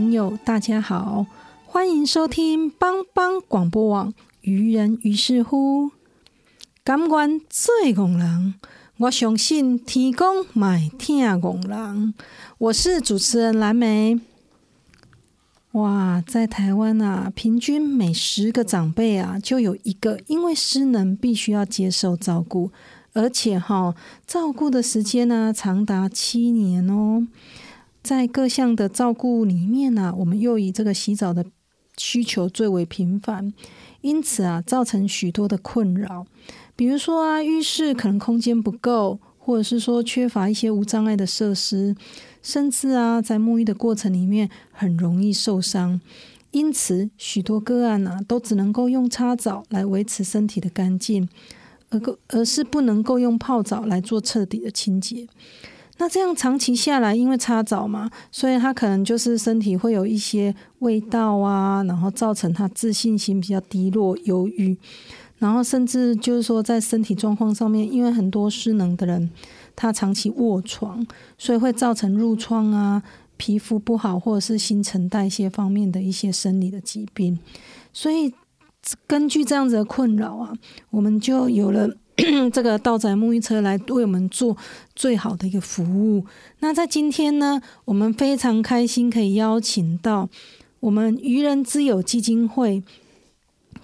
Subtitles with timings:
[0.00, 1.26] 朋友，大家好，
[1.66, 5.88] 欢迎收听帮帮广播网《愚人于是乎》。
[6.82, 8.54] 感官最戆人，
[8.96, 12.14] 我相信天公买听戆人。
[12.56, 14.18] 我是主持人蓝莓。
[15.72, 22.70] 哇，在台湾啊，平均每十个长辈啊，就有一个因为失能必须要接受照顾，
[23.12, 23.94] 而且哈，
[24.26, 27.26] 照顾的时间呢，长达七年哦。
[28.02, 31.44] 在各项的照顾里面呢，我们又以这个洗澡的
[31.96, 33.52] 需求最为频繁，
[34.00, 36.26] 因此啊，造成许多的困扰。
[36.74, 41.94] 比如说啊，浴室可能空间不够，或者是说缺乏一些无障碍的设施，
[42.42, 46.00] 甚至啊，在沐浴的过程里面很容易受伤。
[46.52, 51.28] 因此，许多个案啊，都只能够用擦澡来维持身体的干净，
[51.90, 55.28] 而而是不能够用泡澡来做彻底的清洁。
[56.00, 64.74] 那这样长期下来，因为擦澡嘛，所以他可能就是身体会有一些味道啊，然后造成他自信心比较低落、忧郁，
[65.36, 69.28] 然后甚至就是说在身体状况上面，因为很多失能的人，
[69.76, 71.06] 他长期卧床，
[71.36, 73.02] 所以会造成褥疮啊、
[73.36, 77.38] 皮肤不好或者是新陈代谢方面的一些生理的疾病。
[77.92, 78.32] 所以
[79.06, 80.54] 根据这样子的困扰啊，
[80.88, 81.94] 我们就有了。
[82.52, 84.56] 这个道宅沐浴车来为我们做
[84.94, 86.24] 最好的一个服务。
[86.60, 90.28] 那在今天呢，我们非常开心可以邀请到
[90.80, 92.82] 我们愚人之友基金会，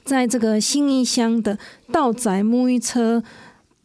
[0.04, 1.58] 在这个新义乡的
[1.92, 3.22] 道宅沐浴车，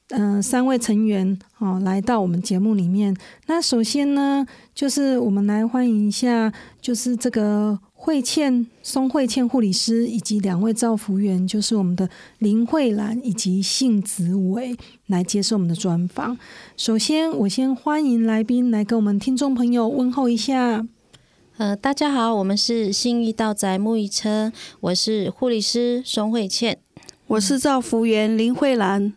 [0.10, 3.16] 嗯，三位成员哦，来到我们节目里面。
[3.48, 6.52] 那首先呢，就是我们来欢迎一下，
[6.82, 7.80] 就是这个。
[8.04, 14.76] 慧倩、宋慧倩护理师以及两位照服员，就是我们的林慧兰以及信子伟，
[15.06, 16.36] 来接受我们的专访。
[16.76, 20.84] 首先，我先欢迎来宾来跟我们听众朋友问候一下。
[21.58, 26.80] 呃，大家好，我们是信义道宅沐浴车，我是护理师宋慧倩，
[27.28, 29.14] 我是照服员林慧兰，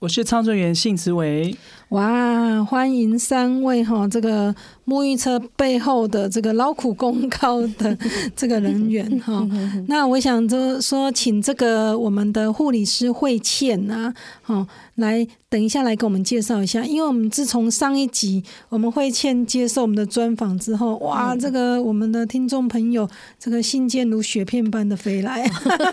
[0.00, 1.56] 我是操作员信子伟。
[1.90, 4.54] 哇，欢迎三位哈，这个。
[4.86, 7.98] 沐浴车背后的这个劳苦功高的
[8.36, 9.44] 这个人员哈，
[9.88, 14.64] 那我想就说，请这个我们的护理师慧倩啊，好
[14.94, 23.08] 来等一下来给我们介绍一下，因为我们自从上一集我们慧倩接受我们的专访之后，哇，这个我们的听众朋友
[23.40, 25.44] 这个信件如雪片般的飞来，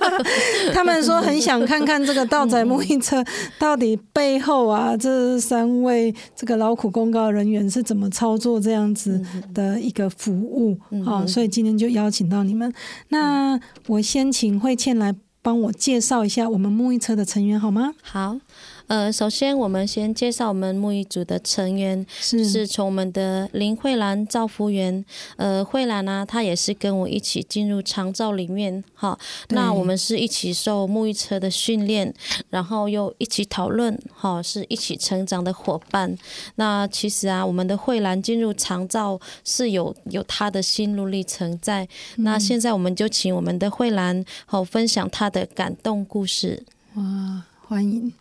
[0.71, 3.25] 他们说很想看看这个道仔沐浴车
[3.57, 8.94] 到底背后啊这三位这个劳苦公告人员是怎么操作这样。
[8.94, 9.19] 子
[9.55, 12.71] 的一个服务啊，所以今天就邀请到你们。
[13.09, 17.93] 那我先请慧倩来帮我介绍一下我们沐浴车的成员好吗？
[18.03, 18.39] 好。
[18.93, 25.03] 呃，首先我们先介绍我们沐浴组的成员，是从我们的林慧兰照服员。
[25.35, 29.17] 呃，慧兰呢，她也是跟我一起进入长照里面，哈。
[29.49, 32.13] 那我们是一起受沐浴车的训练，
[32.51, 36.16] 然后又一起讨论，哈，是一起成长的伙伴。
[36.57, 41.87] 那其实啊，我们的慧兰进入长照是有有她的心路历程在。
[42.17, 46.63] 那现在我们就请我们的慧兰，好分享她的感动故事。
[46.93, 48.13] 哇，欢迎。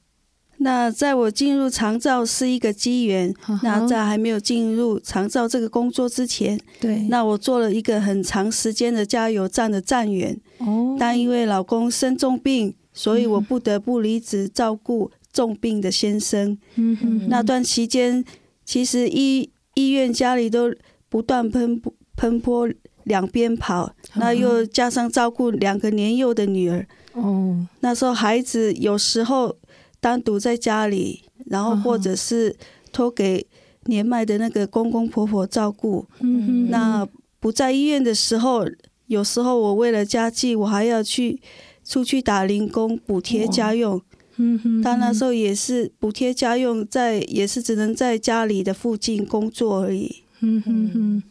[0.62, 3.34] 那在我进入长照是一个机缘。
[3.62, 10.38] 那在还没有进入长照这个工作之前，对，那我做了一个很长时间的加油站的站员。
[10.58, 16.56] 哦，但因为老公生重病，所以我不得不离职照顾重病的先生。
[16.76, 18.24] 嗯哼，那段期间，
[18.64, 20.72] 其实医医院家里都
[21.08, 21.80] 不断喷
[22.14, 22.68] 喷泼
[23.04, 26.86] 两边跑，那又加上照顾两个年幼的女儿。
[27.14, 29.54] 哦，那时候孩子有时候
[30.02, 32.56] 单独在家里，然后或者是
[32.90, 33.46] 托给
[33.84, 36.04] 年迈的那个公公婆婆照顾。
[36.18, 37.06] 嗯那
[37.38, 38.66] 不在医院的时候，
[39.06, 41.40] 有时候我为了家计，我还要去
[41.84, 44.02] 出去打零工补贴家用。
[44.38, 44.82] 嗯哼。
[44.82, 50.24] 但那时候也是补贴家用，在也是只能在家里的附近工作而已。
[50.40, 51.22] 嗯哼哼。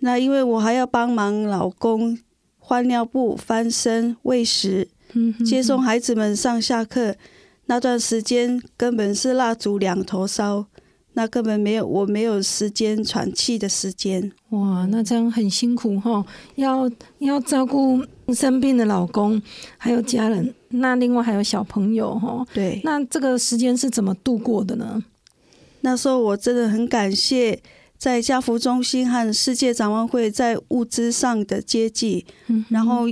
[0.00, 2.18] 那因为我还要帮忙老公
[2.58, 4.88] 换尿布、翻身、喂食、
[5.44, 7.16] 接送孩子们上下课，
[7.70, 10.66] 那段时间根本是蜡烛两头烧，
[11.12, 14.32] 那根本没有我没有时间喘气的时间。
[14.48, 16.26] 哇，那这样很辛苦哈，
[16.56, 16.90] 要
[17.20, 19.40] 要照顾生病的老公，
[19.78, 22.44] 还有家人，那另外还有小朋友哈。
[22.52, 25.00] 对，那这个时间是怎么度过的呢？
[25.82, 27.62] 那时候我真的很感谢。
[27.96, 32.26] 在家福中心和世界展望会在物资上的接济，
[32.70, 33.04] 然后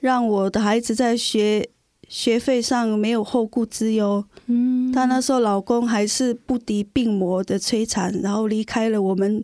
[0.00, 1.68] 让我的孩子在学
[2.12, 4.22] 学费上没有后顾之忧。
[4.44, 9.42] 嗯，但那时候老公还是不敌病魔的摧残，然后离开了我们，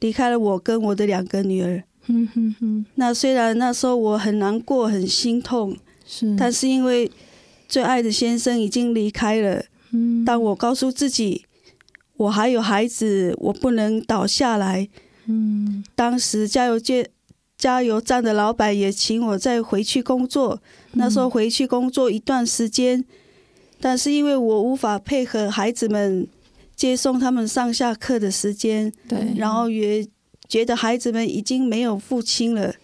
[0.00, 1.84] 离开了我跟我的两个女儿。
[2.06, 2.86] 嗯哼哼。
[2.94, 5.76] 那虽然那时候我很难过、很心痛，
[6.06, 7.10] 是，但是因为
[7.68, 9.62] 最爱的先生已经离开了。
[9.90, 11.44] 嗯，当我告诉自己。
[12.18, 14.88] 我还有孩子，我不能倒下来。
[15.26, 17.04] 嗯，当时加油站
[17.58, 20.60] 加油站的老板也请我再回去工作。
[20.92, 23.04] 那时候回去工作一段时间，
[23.80, 26.26] 但是因为我无法配合孩子们
[26.74, 30.06] 接送他们上下课的时间，对，然后也
[30.48, 32.74] 觉得孩子们已经没有父亲了，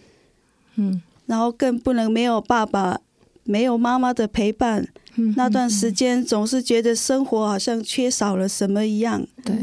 [0.77, 3.01] 嗯，然后更不能没有爸爸、
[3.45, 4.89] 没有妈妈的陪伴。
[5.37, 9.55] 那段时间总是觉得生活好像缺少了什么一样，对，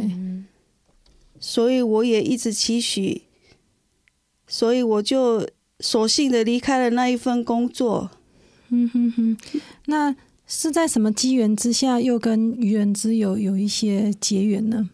[1.39, 3.23] 所以我也一直期许，
[4.50, 5.48] 所以我就
[5.80, 8.12] 索性的离开了那一份工作。
[8.68, 9.38] 嗯哼哼，
[9.86, 10.13] 那
[10.46, 14.90] 是在什么机缘之下又跟愚人之友有一些结缘呢？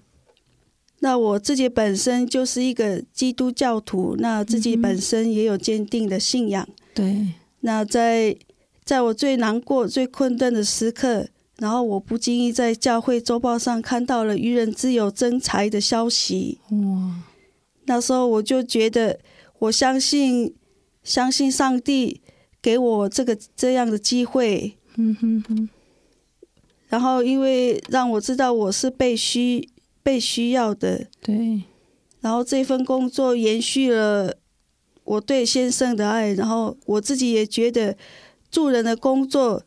[0.99, 6.67] 那我自己本身就是一个基督教徒，那自己本身也有坚定的信仰。
[6.93, 7.29] 对，
[7.61, 8.37] 那在。
[8.85, 11.27] 在我最难过、最困顿的时刻，
[11.57, 16.59] 然后我不经意在教会周报上看到了愚人之友增财的消息。
[16.69, 17.15] 哇！
[17.85, 19.19] 那时候我就觉得，
[19.65, 20.53] 我相信，
[21.03, 22.21] 相信上帝
[22.61, 24.77] 给我这个这样的机会。
[24.95, 25.69] 嗯哼哼。
[26.87, 29.69] 然后，因为让我知道我是被需、
[30.01, 31.07] 被需要的。
[31.21, 31.63] 对。
[32.21, 34.37] 然后这份工作延续了
[35.03, 37.95] 我对先生的爱，然后我自己也觉得。
[38.51, 39.63] 助人的工作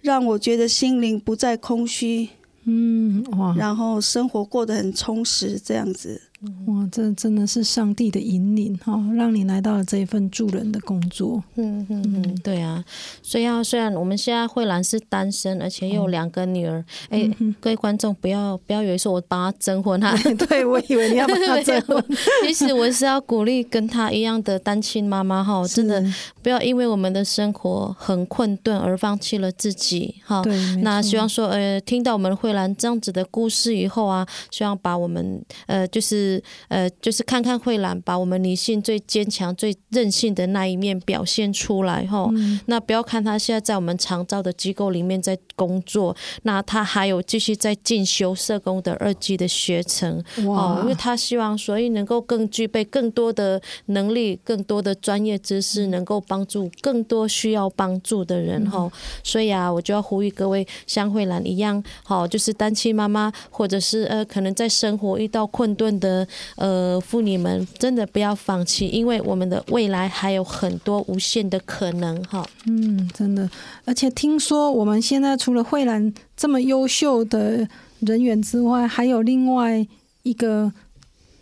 [0.00, 2.30] 让我觉得心灵不再空虚，
[2.64, 6.20] 嗯哇，然后生活过得很充实，这样子。
[6.66, 11.42] 哇，这真的是上帝的引领哈，让你来到了这一份助人的工作。
[11.56, 12.84] 嗯嗯嗯，对啊。
[13.22, 16.84] 虽然虽然我们现在慧兰是单身，而且又有两个女儿。
[17.08, 17.30] 哎，
[17.60, 20.16] 各位观众不要不要以为说我帮她征婚哈，
[20.48, 22.04] 对我以为你要帮她 征婚。
[22.44, 26.02] 其实我是要鼓励跟她一样的单亲妈妈哈，真的
[26.42, 30.42] 不要因为我们的生活很困顿而放弃了自己哈。
[30.82, 36.33] 那希望说呃，听到我们慧兰这样子的故事以后啊，希望把我们呃就是。
[36.68, 42.28] 呃，就是看看慧兰，把我们女性最坚强、最任性的那一面表现出来哈。
[42.66, 58.90] 那不要看她现在在我们长照的机构里面在工作，那他还有继续在进修社工的二级的学程哦，因为他希望所以能够更具备更多的能力、更多的专业知识，能够帮助更多需要帮助的人哈。
[59.22, 66.26] 所以啊，我就要呼吁各位像慧兰一样，好，就是单亲妈妈，或者是呃，可能在生活遇到困顿的。
[66.56, 72.46] 呃，妇女们真的不要放弃，因为我们的未来还有很多无限的可能哈。
[72.66, 73.48] 嗯，真的，
[73.84, 77.68] 而且听说我们现在除了慧兰这么优秀的
[78.00, 79.86] 人员之外，还有另外
[80.22, 80.72] 一个。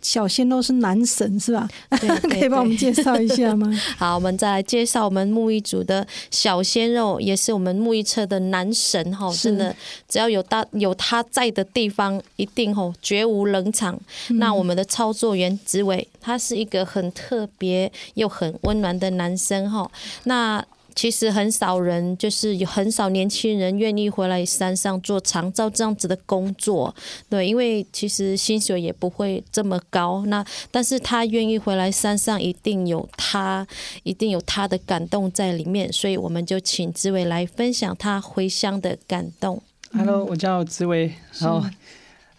[0.03, 1.65] 小鲜肉是男神是吧？
[2.29, 3.71] 可以帮我们介绍一下吗？
[3.97, 9.33] 好，我们再来介绍我们木艺组的小鲜肉，也是我们木艺车的男神哈！
[9.33, 9.73] 真的，
[10.09, 13.97] 只要有他有他在的地方，一定吼绝无冷场。
[14.31, 19.89] 那我们的操作员紫伟，他是一个很特别又很温暖的男生哈。
[20.25, 20.61] 那
[20.95, 26.93] 其实很少人，就是有很少年轻人愿意回来山上做长照这样子的工作，
[27.29, 30.25] 对，因为其实薪水也不会这么高。
[30.27, 33.65] 那但是他愿意回来山上，一定有他，
[34.03, 35.91] 一定有他的感动在里面。
[35.91, 39.61] 所以我们就请志伟来分享他回乡的感动。
[39.91, 41.63] Hello，我叫志伟，然后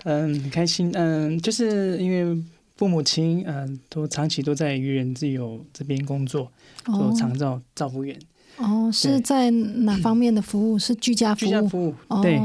[0.05, 2.43] 嗯，很开心，嗯，就是因为
[2.77, 6.51] 父母亲嗯都长期都在愚人自由这边工作，
[6.85, 8.19] 做长照照护员。
[8.59, 10.79] 哦，是在哪方面的服务？
[10.79, 11.49] 是居家服务？
[11.49, 12.41] 居家服务，对。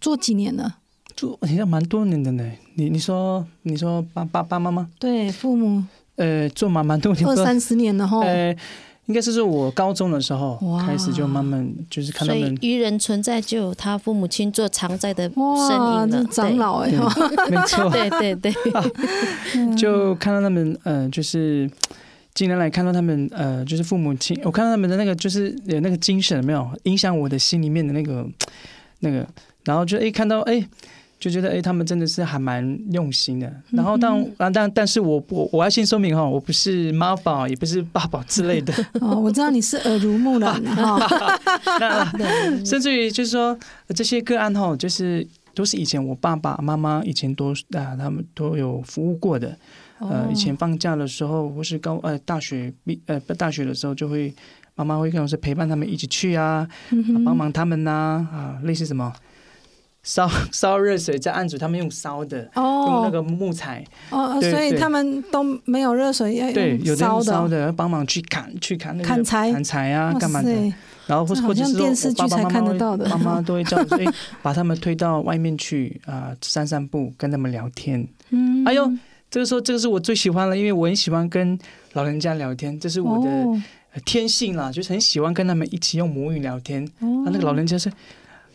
[0.00, 0.76] 做几年了？
[1.16, 2.44] 做好像蛮多年的呢。
[2.76, 4.88] 你你说你说爸爸爸妈妈？
[4.98, 5.82] 对，父母。
[6.14, 8.20] 呃，做蛮蛮多年，二三十年了哈。
[8.20, 8.54] 呃，
[9.06, 12.56] 应该是说我高中的时候开始就慢慢就是看他们。
[12.60, 16.24] 愚人存在就有他父母亲做常在的身影了。
[16.30, 16.90] 长老哎，
[17.50, 18.52] 没错，对对对。
[19.76, 21.70] 就看到他们，呃，就是
[22.38, 28.24] 近年来看到他们，呃，就是父母亲，我看到他们的那个就是有那个精神没有影响我的心里面的那个
[29.00, 29.26] 那个。
[29.64, 30.64] 然后就哎看到哎，
[31.18, 33.52] 就觉得哎他们真的是还蛮用心的。
[33.72, 38.72] 然后但啊但但是我我我要先说明哈，我不是妈宝，也不是爸宝之类的。
[39.02, 41.40] 哦，我知道你是耳濡目染 哈。
[42.20, 45.26] 那甚至于就是说这些个案哈，就是
[45.56, 49.58] 都是以前我爸爸妈妈以前都啊他们都有服务过的。
[50.00, 54.32] 呃，以前放假的时候或是高呃大学毕呃大学的时候，就会
[54.74, 56.66] 妈妈会跟我说陪伴他们一起去啊，
[57.24, 57.90] 帮忙他们呐
[58.32, 59.12] 啊，类似什么。
[60.04, 63.84] 烧烧热水在案主，他们用烧的，用那个木材。
[64.10, 69.52] 哦，所以他们都没有热水要用烧的，要帮忙去砍去砍那个砍柴？
[69.52, 70.50] 砍柴啊，干嘛的？
[71.06, 71.72] 然后或或者是
[72.12, 74.08] 说爸爸妈妈妈妈都会叫， 所以
[74.40, 78.06] 把他们推到外面去啊，散散步，跟他们聊天。
[78.30, 78.90] 嗯，哎呦，
[79.30, 81.58] 这个时候这个是我最喜欢了，因为我很喜欢跟
[81.92, 86.84] 老人家聊天，这是我的天性啦，就是很喜欢跟他们一起用母语聊天。
[87.00, 87.90] 啊，那个老人家是。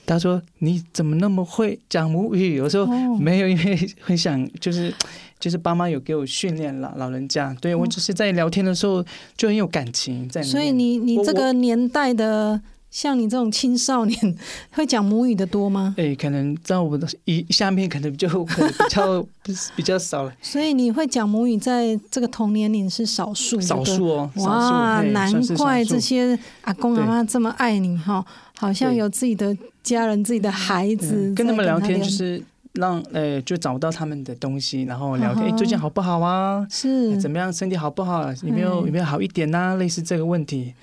[0.06, 2.86] 他说：“你怎么那么会讲母语？”我说
[3.18, 4.94] ：“没有，因为很想，就是
[5.40, 6.94] 就是爸妈有给我训练了。
[6.98, 9.02] 老人家对我只是在聊天的时候
[9.38, 10.44] 就很有感情在。
[10.44, 12.60] 所以你你这个年代的，
[12.94, 14.38] 像你这种青少年，
[14.72, 15.96] 会讲母语的多吗？
[15.98, 19.28] 哎，可能在我的一下面可能就可能比较
[19.76, 20.34] 比较少了。
[20.44, 24.32] 所以你会讲母语，在这个同年龄是少数，少数哦。
[24.36, 28.24] 哇，难怪这些阿公阿妈这么爱你哈，
[28.58, 29.58] 好像有自己的。
[29.84, 32.42] 家人自己的孩子跟他们聊天，就是
[32.74, 35.46] 让呃，就找到他们的东西，然后聊天。
[35.46, 36.66] 哎，最近好不好啊？
[36.70, 37.54] 是怎么样？
[37.54, 38.32] 身体好不好？
[38.44, 39.76] 有没有有没有好一点啊？
[39.76, 40.74] 类似这个问题。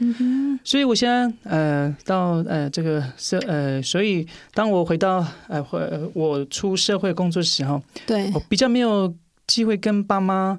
[0.63, 5.65] 所以我现在呃，到呃这个社呃，所以当我回到呃，
[6.15, 9.13] 我出社会工作时候，对，我比较没有
[9.47, 10.59] 机会跟爸妈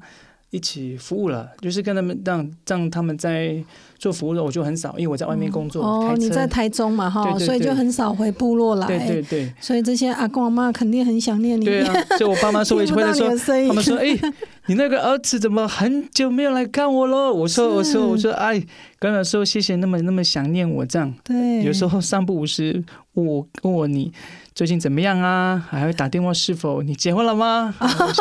[0.52, 3.64] 一起服务了，就是跟他们让让他们在。
[4.02, 5.84] 做服务的我就很少，因为我在外面工作。
[5.86, 8.88] 哦，你在台中嘛，哈，所以就很少回部落来。
[8.88, 9.54] 对对对。
[9.62, 11.66] 所以这些阿公阿妈肯定很想念你。
[11.66, 13.30] 对啊，所以我爸妈说，回来说，
[13.68, 14.20] 他们说，哎，
[14.66, 17.32] 你那个儿子怎么很久没有来看我了？
[17.32, 18.60] 我说，我说，我说，哎，
[18.98, 21.14] 跟他说谢谢，那么那么想念我这样。
[21.24, 21.62] 对。
[21.64, 24.12] 有时候三不五时，我问我你。
[24.54, 25.66] 最近怎么样啊？
[25.70, 26.34] 还会打电话？
[26.34, 27.74] 是否你结婚了吗？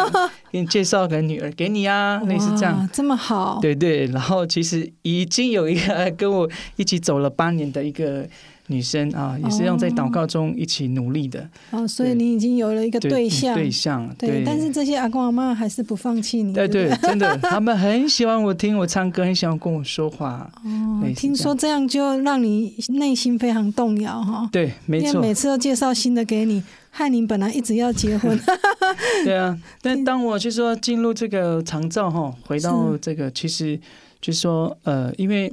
[0.50, 3.58] 给你介绍个女儿给你啊，类似这样，这么好。
[3.60, 8.26] 对对，然后其实已经有一个跟我一起走了八年的一个。
[8.70, 11.46] 女生啊，也是要在祷告中一起努力的。
[11.72, 13.52] 哦，所以你已经有了一个对象。
[13.54, 14.44] 对象，对。
[14.46, 16.54] 但是这些阿公阿妈还是不放弃你。
[16.54, 20.48] 对对，真的，他们很喜欢我听我唱歌，很喜欢跟我说话。
[20.64, 24.48] 哦，听说这样就让你内心非常动摇哈。
[24.52, 25.20] 对，没错。
[25.20, 28.38] 每次都介绍新的给你，害你本来一直要结婚。
[29.24, 33.76] 对啊， 但当我就说进入这个长照哈，回到这个，其实
[34.20, 35.52] 就是说呃，因为。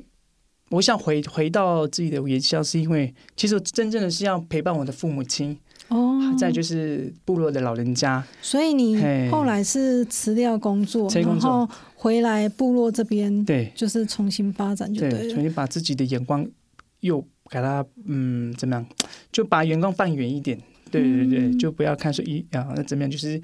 [0.70, 5.58] 我想回回到自己的原校，是因为其实真正的是要陪伴我的父母亲
[5.88, 8.22] 哦，再就是部落的老人家。
[8.42, 16.46] 所以你后来是辞掉工作，然后回来部落这边，对，就是重新发展，就对，重新把自己的眼光
[17.00, 18.86] 又给他嗯怎么样，
[19.32, 20.60] 就把眼光放远一点，
[20.92, 23.42] 对对对，就不要看说一啊那怎么样，就是。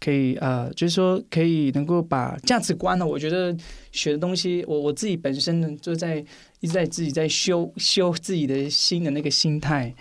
[0.00, 3.56] 可以呃，就是说可以能够把价值观呢，我觉得
[3.92, 6.24] 学的东西，我我自己本身呢，就在
[6.60, 9.94] 一直在自己在修修自己的心的那个心态，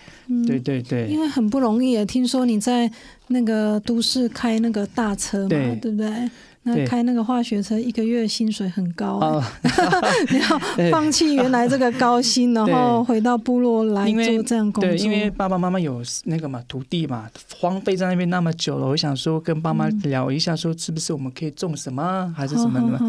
[0.45, 2.89] 对对对，因为很不容易，听说你在
[3.27, 5.49] 那个都市开那个大车嘛，
[5.81, 6.29] 对不对？
[6.67, 9.41] 那开那个化学车一个月薪水很高，
[10.29, 14.91] 你要放弃原来这个高薪，然后回到部落来做这样工作。
[14.91, 22.99] 对，因为爸爸妈妈有那个嘛土地嘛，荒废在那边那么久了，我想说跟爸妈聊一下，说是不是我们可以种什么，还是什么的。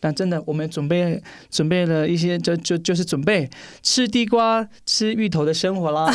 [0.00, 3.48] 但真的，我们准备准备了一些，就就就是准备
[3.82, 6.08] 吃地瓜、吃芋头的生活啦。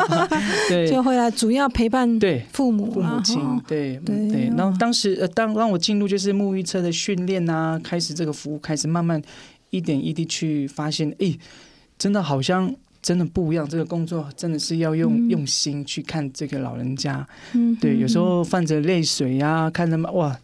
[0.68, 4.50] 对，就回来主要陪伴对父母父母亲，对对。
[4.56, 9.20] 然后当时呃，当让我进入就是沐浴车的训练啊，开始这个服务，开始慢慢
[9.70, 11.36] 一点一滴去发现，哎，
[11.98, 13.68] 真的好像真的不一样。
[13.68, 17.26] 这个工作真的是要用用心去看这个老人家。
[17.52, 20.34] 嗯，对，有时候泛着泪水呀，看他们哇。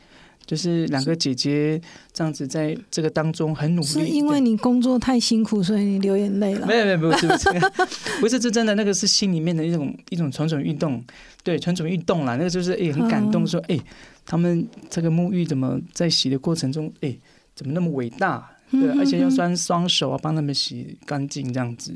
[0.46, 1.80] 就是两个姐姐
[2.12, 3.86] 这样子在这个当中很努力。
[3.86, 6.66] 是因为你工作太辛苦，所以你流眼泪了？
[6.66, 7.48] 没有没有不是不是
[8.20, 11.02] 不是，这真的那个是心里面的一种一种蠢蠢欲动，
[11.42, 13.78] 对蠢蠢欲动啦，那个就是哎很感动，说哎
[14.26, 17.16] 他们这个沐浴怎么在洗的过程中哎
[17.54, 18.50] 怎么那么伟大？
[18.70, 21.94] 对，而且要双双手啊帮他们洗干净这样子。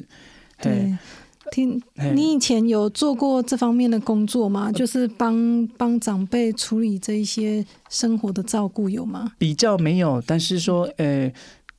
[0.63, 0.97] 对。
[1.51, 1.81] 听，
[2.15, 4.71] 你以前有做过这方面的工作吗？
[4.73, 9.33] 就是帮帮长辈处理这一些生活的照顾，有吗？
[9.39, 11.33] 比较没有，但是说，呃，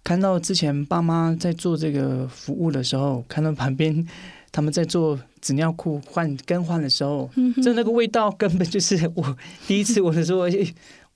[0.04, 4.08] 看到之前爸妈在做这个服务的时候，看到旁边
[4.52, 7.30] 他们在做纸尿裤换更换的时候，
[7.64, 10.42] 就那个味道根本就是我第一次我的时候。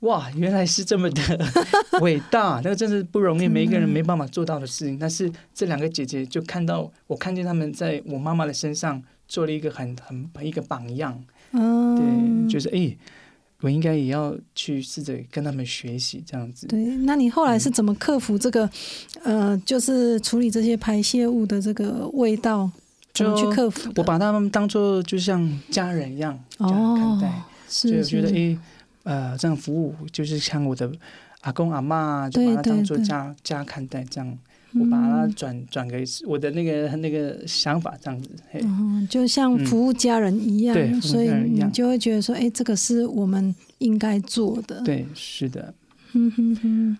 [0.03, 1.21] 哇，原来是这么的
[2.01, 2.59] 伟大！
[2.63, 4.99] 那个真是不容易，每一个人没办法做到的事情。
[4.99, 11.17] 但是这两个姐姐就看到，我看见他们在我妈妈的身上做了一个很很一个榜样。
[11.51, 12.93] 哦，对，就是哎，
[13.61, 16.67] 我应该也要去试着跟他们学习这样子。
[16.67, 18.69] 对，那你后来是怎么克服这个？
[19.23, 22.69] 呃，就是处理这些排泄物的这个味道，
[23.13, 23.89] 怎么去克服？
[23.95, 28.57] 我把他们当做就像家人一样这样看待，所以我觉得哎。
[29.03, 30.91] 呃，这样服务就是像我的
[31.41, 34.37] 阿公阿妈，就把它当做家家看待，这样
[34.75, 38.29] 我把它转转给我的那个那个想法，这样子，
[38.61, 44.81] 嗯，就像服务家人一样，所以你就会觉得说，哎，这个是我们应该做的。
[44.83, 45.73] 对，是的。
[46.13, 46.97] 嗯哼哼。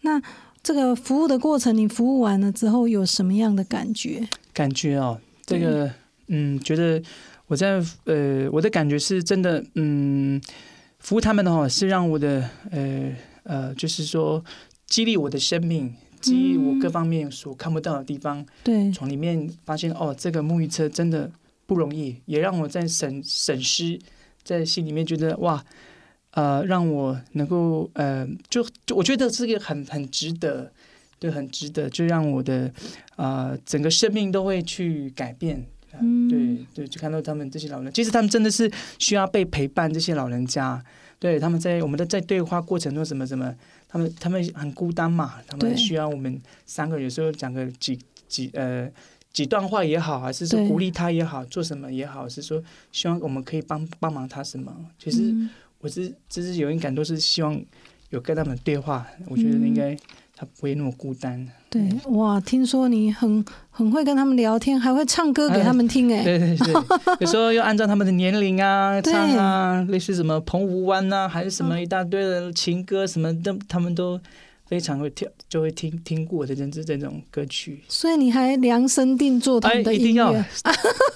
[0.00, 0.20] 那
[0.62, 4.26] 这个服务的过程，你服务完了之后有什么样的感觉？
[4.54, 5.90] 感觉哦，这个
[6.28, 7.02] 嗯，觉得
[7.48, 10.40] 我在呃，我的感觉是真的，嗯。
[11.04, 14.42] 服务他们的话，是让我的呃呃，就是说
[14.86, 18.44] 激励我的生命，激励我各方面所看不到的地方。
[18.62, 21.30] 对，从里面发现哦，这个沐浴车真的
[21.66, 24.00] 不容易，也让我在审审视，
[24.42, 25.62] 在心里面觉得哇，
[26.30, 30.72] 呃，让我能够呃，就就我觉得这个很很值得，
[31.18, 32.72] 对，很值得，就让我的
[33.16, 35.66] 呃整个生命都会去改变。
[36.00, 39.92] 嗯，对对，就看到他们这些老人，其实他们真的是需要被陪伴。
[39.92, 40.82] 这些老人家，
[41.18, 43.54] 对他们在我们的在对话过程中，什么什么，
[43.88, 48.90] 他们他们很孤单嘛，他们需要我们三个有时候讲个几几呃
[49.32, 54.74] 几段话也好，还是说鼓励他也好，做什么也好，是说希望我们可以帮帮忙他什么。
[54.98, 55.34] 其实
[55.80, 57.62] 我是只是有一感，都是希望
[58.10, 59.96] 有跟他们对话，我觉得应该。
[60.36, 61.46] 他不会那么孤单。
[61.70, 66.74] 对，哇，听说你很很会跟他们聊天，还会唱歌给他们听，哎，对对对，
[67.20, 74.20] 有时候要按照他们的年龄啊唱啊，类似什么澎湖湾呐，还是什么一大堆的情歌什么的，他们都。
[74.74, 77.80] 非常会跳，就会听听过的，这这这种歌曲。
[77.88, 80.44] 所以你还量身定做他们的音乐，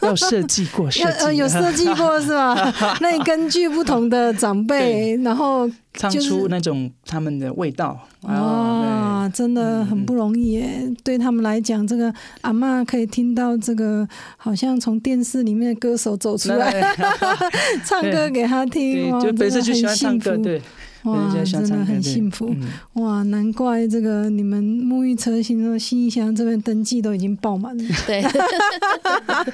[0.00, 2.72] 要设计过，设计 有设计过是吧？
[3.02, 8.00] 那你根据不同的长辈，然后唱出那种他们的味道。
[8.22, 10.88] 哇，真的很不容易耶！
[11.02, 16.94] 对他们来讲，这个阿妈可以听到这个，好像从电视里面的歌手走出来，
[17.84, 20.62] 唱歌给他听，就本身就喜欢唱歌，对。
[21.04, 22.54] 哇，真的很幸福
[22.94, 23.22] 哇！
[23.24, 27.84] 难怪这个你们沐浴车新的新义乡这边登记都已经爆满了。
[28.06, 28.22] 对，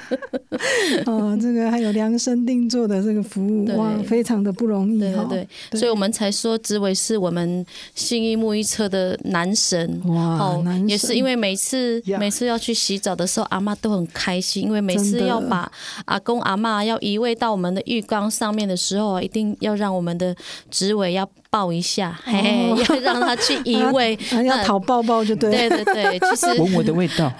[1.05, 5.23] 哦，这个还有量身定做的这个服务，哇，非常的不容易哈。
[5.29, 15.71] 对，所以我们才说植伟是我们新义沐浴车的男神哇，男神也是因为每次每次要去洗澡的时候，阿妈都很开心，因为每次要把
[16.05, 20.35] 阿公阿妈要移位到我们的浴缸上面的时候，一定要让我们的
[20.71, 21.29] 植伟要。
[21.55, 25.69] 抱一下，嘿嘿， 要让他去移位， 要讨抱抱就对。
[25.69, 27.31] 对对对，其实 闻我的味道。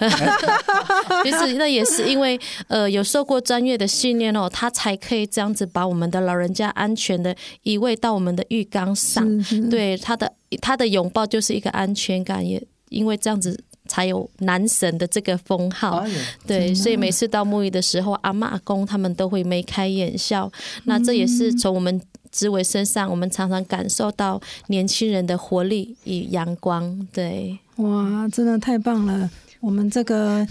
[1.22, 9.26] 其实那也是因为呃有受过专业的训练哦，他才可以这样子把我们的老人家安全的移位到我们的浴缸上。
[9.70, 16.04] 对他的他的拥抱就是一个安全感，也因为这样子才有男神的这个封号。
[16.46, 20.50] 对，所以每次到沐浴的时候，阿妈阿公他们都会眉开眼笑。
[20.84, 22.00] 那这也是从我们。
[22.32, 27.08] 职位身上，我们常常感受到年轻人的活力与阳光。
[27.10, 29.30] 对，哇，真的太棒了！
[29.60, 30.46] 我们这个。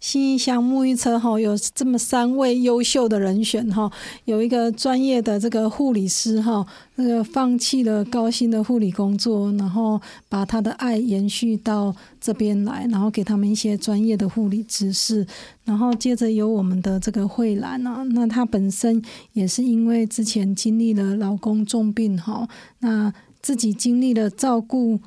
[0.00, 3.90] 新一乡沐浴车哈，有这么三位优秀的人选哈，
[4.26, 15.26] 有一个专业的这个护理师哈，那个放弃了高薪的护理工作，然后把他的爱延续到这边来，然后给他们一些专业的护理知识，
[15.64, 25.00] 然后接着有我们的这个慧兰啊，那她本身也是因为之前经历了老公重病哈，那自己经历了照顾。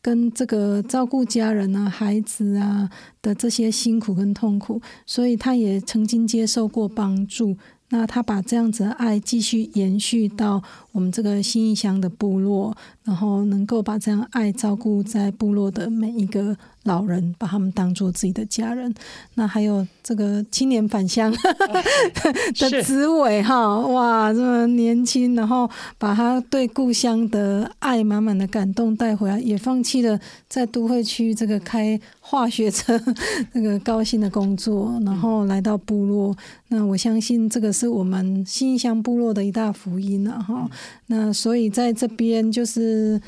[0.00, 2.88] 跟这个照顾家人啊、孩子啊
[3.20, 7.56] 的这些辛苦跟痛苦，所以他也曾经接受过帮助。
[7.90, 16.54] 那他把这样子的爱继续延续到我们这个新义乡的部落，然后能够把这样爱照顾在部落的每一个
[16.88, 18.92] 老人，把他们当做自己的家人。
[19.34, 21.32] 那还有这个青年返乡
[22.58, 33.00] 的紫伟哈，哇，这么年轻，然后把他对故乡的爱满满的感动带回来，也放弃了在都会区这个开化学车
[33.52, 36.34] 那个高薪的工作，然后来到部落。
[36.68, 40.68] 那我相信这个是我们新乡部落的一大福音了哈。
[41.06, 43.20] 那所以在这边就是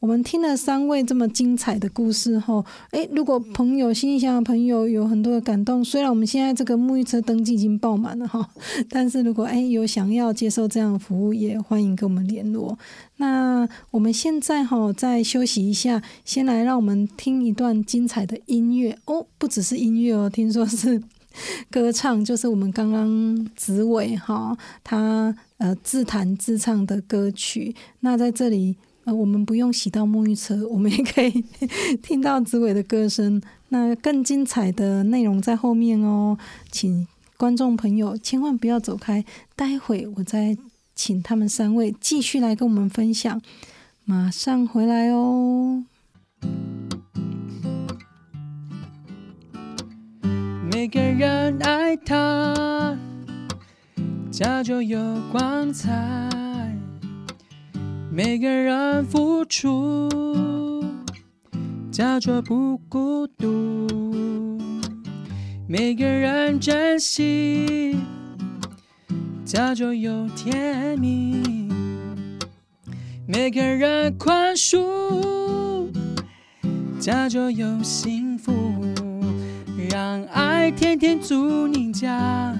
[0.00, 8.48] 我们听了三位这么精彩的故事后，诶，如果朋友新乡的朋友有很多的感动，虽然我们现在这个沐浴车登记已经爆满了哈，
[8.88, 12.78] 但是如果诶有想要接受这样的服务，也欢迎跟我们联络。
[13.16, 21.02] 那我们现在哈再休息一下，先来让我们听一段精彩的音乐哦，不只是音乐哦，听说是。
[21.70, 27.76] 歌唱就是我们刚刚紫伟哈，他呃自弹自唱的歌曲。
[28.00, 28.74] 那在这里
[29.08, 31.42] 呃，我们不用洗到沐浴车，我们也可以
[32.02, 33.40] 听到紫伟的歌声。
[33.70, 36.36] 那更精彩的内容在后面哦，
[36.70, 39.24] 请观众朋友千万不要走开，
[39.56, 40.58] 待会我再
[40.94, 43.40] 请他们三位继续来跟我们分享，
[44.04, 45.84] 马上回来哦。
[50.70, 52.98] 每个人爱他，
[54.30, 54.98] 家就有
[55.32, 55.90] 光彩；
[58.18, 60.08] 每个人付出，
[61.88, 63.46] 假装不孤独；
[65.68, 67.96] 每个人珍惜，
[69.44, 71.70] 假装有甜蜜；
[73.24, 75.88] 每个人宽恕，
[76.98, 78.52] 假装有幸福。
[79.88, 82.52] 让爱天天住你家，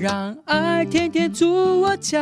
[0.00, 2.18] 让爱天天住我家，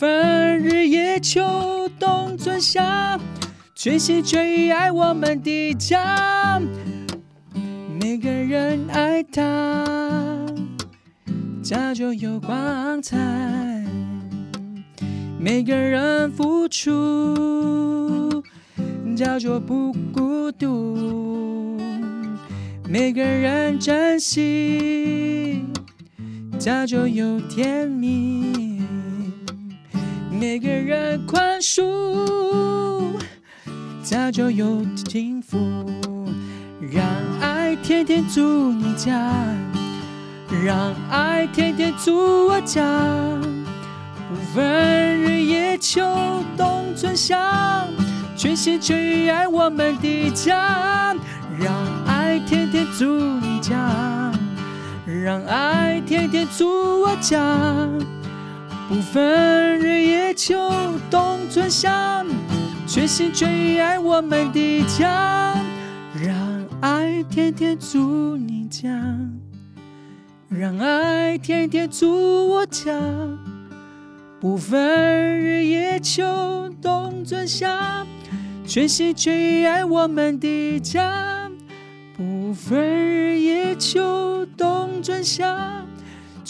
[0.00, 3.20] 分日夜秋冬春夏，
[3.74, 6.58] 全心全意爱我们的家。
[8.00, 9.84] 每个人爱他，
[11.62, 13.18] 家就有光彩；
[15.38, 18.42] 每个人付出，
[19.14, 21.78] 家就不孤独。
[22.88, 25.62] 每个人珍惜，
[26.58, 28.79] 家就有甜蜜；
[30.40, 33.12] 每个人宽恕，
[34.02, 35.84] 早就有幸福。
[36.80, 37.04] 让
[37.42, 39.34] 爱天天住你家，
[40.64, 42.82] 让爱天天住我家，
[44.30, 46.00] 不分日夜秋
[46.56, 47.84] 冬春夏，
[48.34, 51.14] 全心全意爱我们的家。
[51.58, 51.70] 让
[52.06, 54.32] 爱天天住你家，
[55.04, 57.38] 让爱天天住我家，
[58.90, 60.58] 不分日夜秋
[61.08, 62.26] 冬春夏，
[62.88, 65.54] 全心全意爱我们的家。
[66.20, 66.36] 让
[66.80, 68.90] 爱天天住你家，
[70.48, 73.00] 让爱天天住我家，
[74.40, 78.04] 不分日夜秋冬春夏，
[78.66, 81.48] 全心全意爱我们的家。
[82.16, 85.86] 不分日夜秋冬春夏，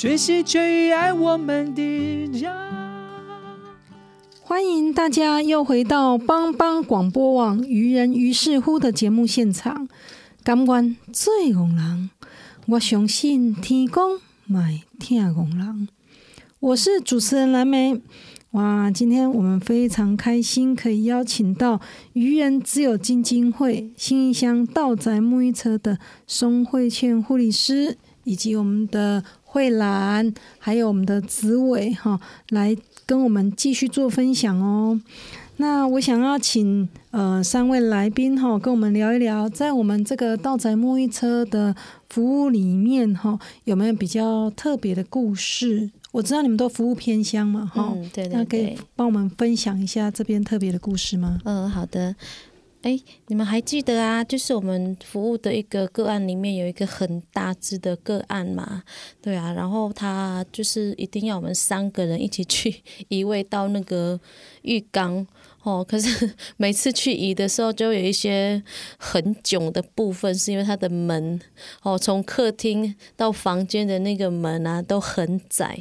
[0.01, 2.57] 全心全意爱我们的家。
[4.41, 9.87] 欢迎大家又回到帮帮广播网愚人于是乎的节目现场。
[10.43, 12.09] 感官最戆人，
[12.69, 15.87] 我相信天公买听戆人。
[16.61, 18.01] 我是主持人蓝莓。
[18.53, 21.79] 哇，今天我们非常开心，可以邀请到
[22.15, 35.01] 愚人只有基金会新一乡道宅沐浴车的松慧倩护理师，以及我们的慧兰，还有我们的紫伟哈，来跟我们继续做分享哦。
[35.57, 41.75] 那我想要请呃三位来宾哈，跟我们聊一聊，在我们这个道宅沐浴车的
[42.09, 45.91] 服务里面哈，有没有比较特别的故事？
[46.13, 47.93] 我知道你们都服务偏乡嘛，哈，
[48.31, 51.41] 那可以帮我们分享一下这边特别的故事吗？
[51.45, 52.15] 嗯，好的。
[52.83, 54.25] 哎，你们还记得啊？
[54.25, 58.83] 就是我们服务的一个个案里面有一个很大只的个案嘛，
[59.21, 64.19] 对啊，然后他就是一定要我们三个人一起去 移位到那个
[64.63, 65.27] 浴缸。
[65.63, 68.63] 哦，可是每次去移的时候，就有一些
[68.97, 71.39] 很囧的部分，是因为它的门
[71.83, 75.79] 哦，从客厅到房间的那个门啊，都很窄，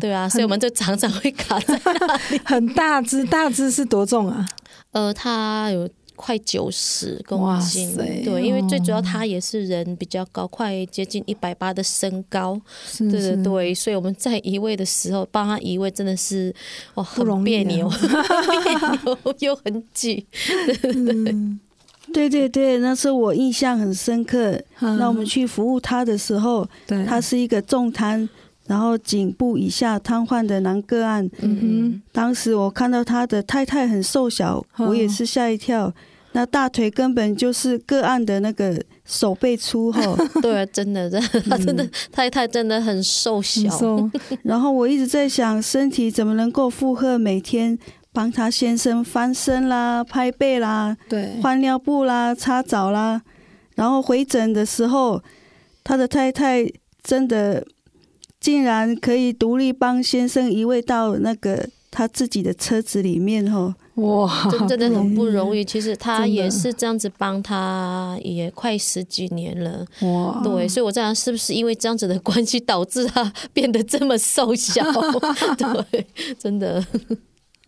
[0.00, 2.38] 对啊，所以我们就常常会卡在那里。
[2.44, 4.44] 很大只，大只是多重啊？
[4.90, 5.88] 呃，它有。
[6.22, 12.60] 快九十公斤，对，因为最主要他也是人比较高，快接近一百八的身高，
[12.98, 16.54] 对对对，所以我们在移位的时候帮他移位真的是
[16.96, 17.90] 哇很别扭，
[19.40, 20.26] 又很挤。
[22.12, 24.60] 对对对，那是我印象很深刻。
[24.80, 26.68] 那我们去服务他的时候，
[27.06, 28.28] 他是一个重瘫，
[28.66, 31.26] 然后颈部以下瘫痪的男个案。
[31.40, 35.90] 嗯哼，当时我看到他的太太很瘦小，我也是吓一跳。
[36.32, 40.02] 那大腿根本就是个案的那个手背粗哈。
[40.40, 43.70] 对，真的，真的，他真的太太真的很瘦小。
[44.44, 47.78] 然后我一直在想，身体怎么能够负荷每天？
[48.12, 53.22] 帮他先生翻身啦、拍背啦、对，换尿布啦、擦澡啦，
[53.76, 55.22] 然后回诊的时候，
[55.84, 56.68] 他的太太
[57.04, 57.64] 真的
[58.40, 63.76] 竟然可以独立帮先生移位到那个他自己的车子里面哦。
[64.00, 65.64] 哇，真真的很不容易。
[65.64, 69.84] 其实他也是这样子帮他，也快十几年了。
[70.02, 74.84] 哇，对，所以我在想，是不是因为这样子的关系，导致他 变得这么瘦小？
[75.90, 76.06] 对，
[76.38, 76.84] 真的。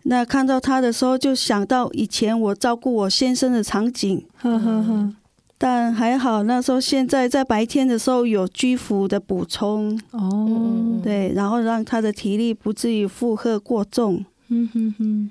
[0.04, 4.24] 那看到他的时候，就想到以前我照顾我先生的场景。
[4.38, 5.14] 呵呵呵。
[5.58, 9.96] 但还好，那时候现在在白天的时候有居服的补充。
[10.10, 11.00] 哦。
[11.04, 14.24] 对，然后让他的体力不至于负荷过重。
[14.48, 15.30] 嗯哼哼。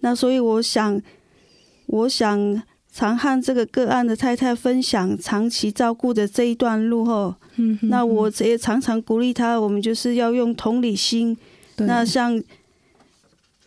[0.00, 1.00] 那所以我想，
[1.86, 7.88] 我想常和这个个案的太太分享长期照顾的这一段路后，嗯哼。
[7.88, 11.36] 那我也常常鼓励他，我们就是要用同理心。
[11.76, 12.42] 那像。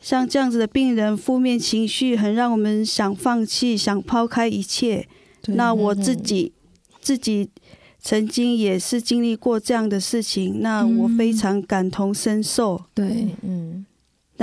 [0.01, 5.07] 像这样子的病人，负面情绪很让我们想放弃、想抛开一切。
[5.47, 6.51] 那我自己
[6.99, 7.49] 自己
[8.01, 12.83] 曾经也是经历过这样的事情，那我非常感同身受。
[12.93, 13.85] 对，嗯。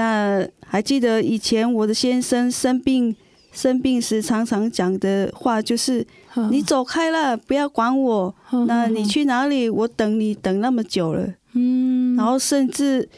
[0.00, 3.14] 那还记得以前我的先生生病
[3.52, 6.06] 生病时常常讲的话，就是
[6.50, 8.34] “你走开了，不要管我。
[8.66, 9.68] 那你去哪里？
[9.68, 12.16] 我等你等那么久了。”嗯。
[12.16, 13.08] 然后甚至。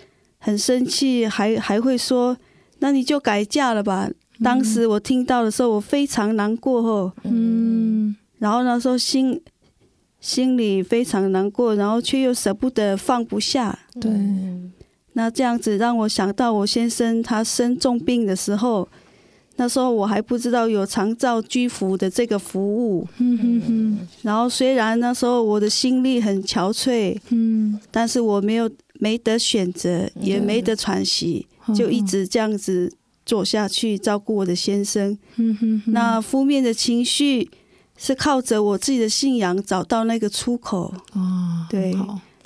[0.44, 2.36] 很生气，还还会说，
[2.80, 4.10] 那你就改嫁了吧。
[4.42, 7.12] 当时我听到的时候，我非常难过哦。
[7.22, 9.40] 嗯，然后那时候心
[10.18, 13.78] 心里非常难过，然后却又舍不得放不下。
[14.00, 14.10] 对，
[15.14, 18.88] 那这样子让我想到我先生他生重病的时候，
[19.56, 23.06] 那时候我还不知道有长照居服的这个服务。
[24.22, 28.70] 然后虽然那时候我的心力很憔悴，嗯，但是我没有。
[29.00, 31.44] 没得选择，也没得喘息，
[31.74, 32.88] 就一直这样子
[33.26, 35.18] 做下去，照顾我的先生。
[35.86, 37.50] 那负面的情绪
[37.96, 40.94] 是靠着我自己的信仰找到那个出口。
[41.14, 41.92] 哦，对，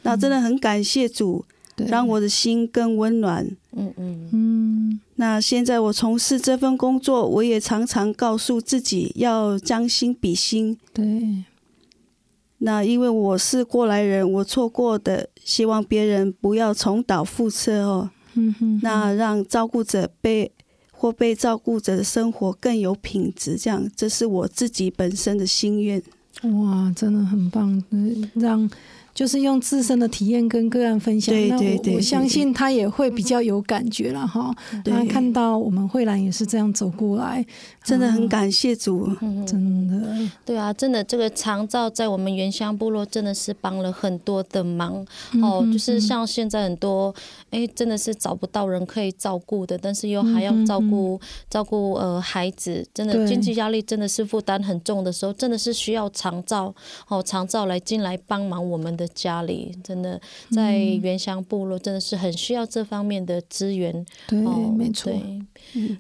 [0.02, 1.44] 那真的很感谢主，
[1.76, 3.44] 让我的心更温暖。
[3.72, 5.00] 嗯嗯嗯。
[5.16, 10.78] 那现在我从事这份工作，我也常常告诉自己要将心比心。
[10.92, 11.44] 对。
[12.58, 18.10] 那因为我是过来人，我错过的，希望别人不要重蹈覆辙哦。
[18.34, 18.80] 嗯哼。
[18.82, 20.50] 那让照顾者被
[20.90, 26.02] 或被照顾者的生活更有品质，这样，这是我自己本身的心愿。
[26.42, 27.82] 哇，真的很棒，
[28.34, 28.68] 让。
[29.16, 34.54] 就是用自身的体验跟个案分享，那我我相信他也会比较有感觉了哈。
[34.84, 37.42] 他看到我们慧兰也是这样走过来，
[37.82, 39.08] 真的很感谢主，
[39.46, 40.30] 真的。
[40.44, 45.02] 对啊，真的这个长照在我们原乡部落真的是帮了很多的忙。
[45.42, 45.66] 哦。
[45.72, 47.14] 就是像现在很多
[47.56, 56.72] 哎，真的是找不到人可以照顾的，但是又还要照顾照顾呃孩子，真的经济压力真的是负担很重的时候，真的是需要长照
[57.08, 59.04] 哦，长照来进来帮忙我们的。
[59.16, 64.04] 家里真的在原乡部落，真的是很需要这方面的资源。
[64.28, 64.38] 对，
[64.76, 65.10] 没错。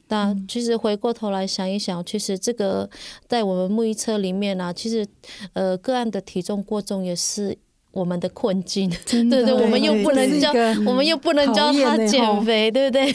[0.08, 2.88] 那其实回过头来想一想，其实这个
[3.26, 5.06] 在我们木一车里面呢，其实
[5.54, 7.56] 呃个案的体重过重也是
[7.96, 8.88] 我们的困境。
[9.08, 10.52] 对对，我们又不能教，
[10.86, 13.14] 我们又不能教他减肥，对不对？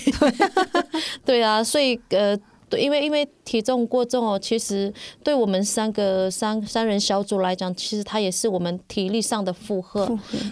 [1.24, 2.38] 对啊，所以呃。
[2.72, 10.10] 对，因为因为体重过重哦，其实对我们三个三三人小组来讲，其实它也是我们体力上的负荷。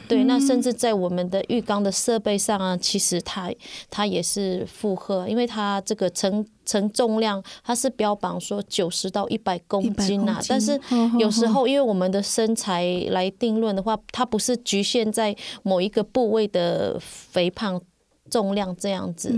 [0.09, 3.49] 对，那甚至在我们的浴缸的设备上啊，其实它
[3.89, 10.77] 它也是负荷，因为它这个承承重量它是标榜说九十到一百公斤啊，但是
[11.17, 17.81] 有时候因为我们的身材来定论的话，它不是局限在某一个部位的肥胖。
[18.29, 19.29] 重量这样子。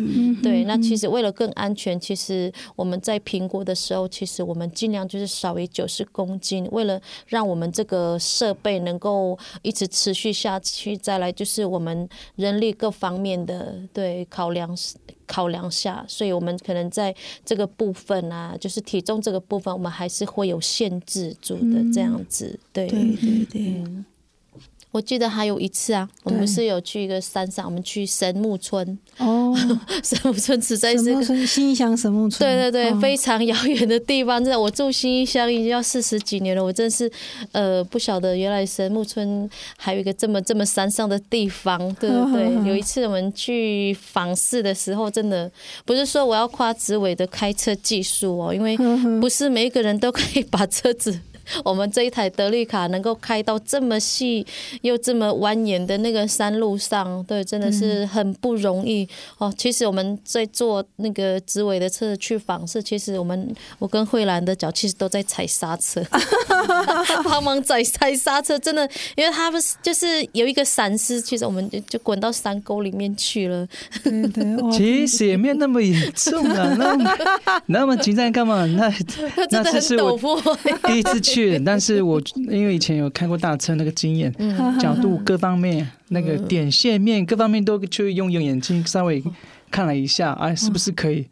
[0.44, 10.96] 对，那其实为了更安全，其实我们在评估的时候，其实我们尽量就是少于九十公斤，为了让我们这个设备能够一直持续下去。
[10.98, 14.78] 再来就是我们人力各方面的对考量
[15.26, 22.60] 考量下，所以我们可能在这个部分啊，就是体重这个部分，我们还是会有限制住的这样子。
[22.74, 23.84] 对对对对。
[24.92, 29.56] 我记得还有一次啊，我们是有去一个山上，我们去神木村哦，
[30.04, 34.44] 神木村实在是新乡神木村，对对对，非常遥远的地方。
[34.44, 37.10] 真的，我住新乡已经要四十几年了，我真是
[37.54, 42.52] 呃不晓得原来神木村还有一个这么这么山上的地方，对对对。
[42.68, 45.50] 有一次我们去访视的时候，真的
[45.86, 48.78] 不是说我要夸紫伟的开车技术哦，因为
[49.22, 51.18] 不是每一个人都可以把车子。
[51.64, 54.46] 我们这一台德利卡能够开到这么细
[54.82, 59.54] 又这么蜿蜒的那个山路上，对，真的是很不容易哦。
[59.58, 66.02] 其实我们在坐那个紫伟的车去访视，其实我们我跟慧兰的脚其实都在踩刹车，
[67.24, 73.68] 帮忙踩踩刹车，真的，因为他们就是有一个闪失，其实我们就就滚到山沟里面去了。
[74.04, 77.18] 对对， 其实也没有那么严重啊，那么
[77.68, 78.66] 那么紧张干嘛？
[78.66, 78.90] 那
[79.48, 80.40] 真的很陡坡，
[80.88, 81.41] 第一次去。
[81.66, 84.34] 但是我因为以前有开过大车，那个经验，
[84.80, 89.24] 角度各方面，那个点线面各方面都去用用眼睛稍微
[89.70, 91.28] 看了一下，哎，是不是可以？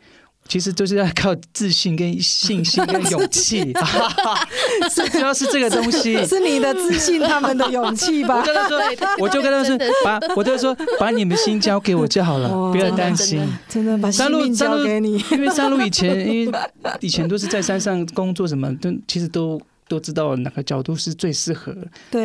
[0.47, 3.71] 其实就是要靠自信、跟信心、跟勇气，
[5.11, 6.25] 主要是这个东西。
[6.25, 8.37] 是你的自信，他们的勇气吧？
[8.37, 8.79] 我跟他说，
[9.21, 13.47] 我就跟他说，把我就说，把你们心交给我就好了，不要担心。
[13.67, 16.59] 真的把山路交给你，因为山路以前，因为
[16.99, 19.61] 以前都是在山上工作，什么都其实都。
[19.89, 21.75] 都知道哪个角度是最适合、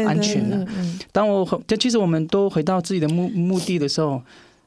[0.07, 0.65] 安全的。
[1.11, 4.23] 当我这其实我们都回到自己的目目的的时候，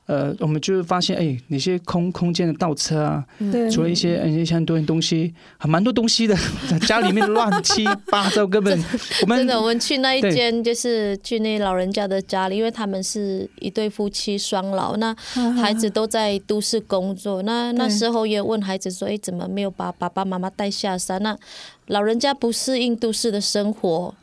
[0.07, 3.25] 呃，我们就发现，哎，哪些空空间的倒车啊，
[3.69, 6.33] 除了一些一些很多东西，还蛮多东西的，
[6.87, 8.73] 家里面乱七八糟，根本
[9.21, 15.13] 我们真的，我们去那一间就是去那老人家的家里，因为他们是一对夫妻双老，那
[15.61, 21.21] 孩子都在都市工作，那那时候也问孩子说，哎，怎么没有把爸爸妈妈带下山？
[21.21, 21.37] 那
[21.87, 24.13] 老人家不适应都市的生活，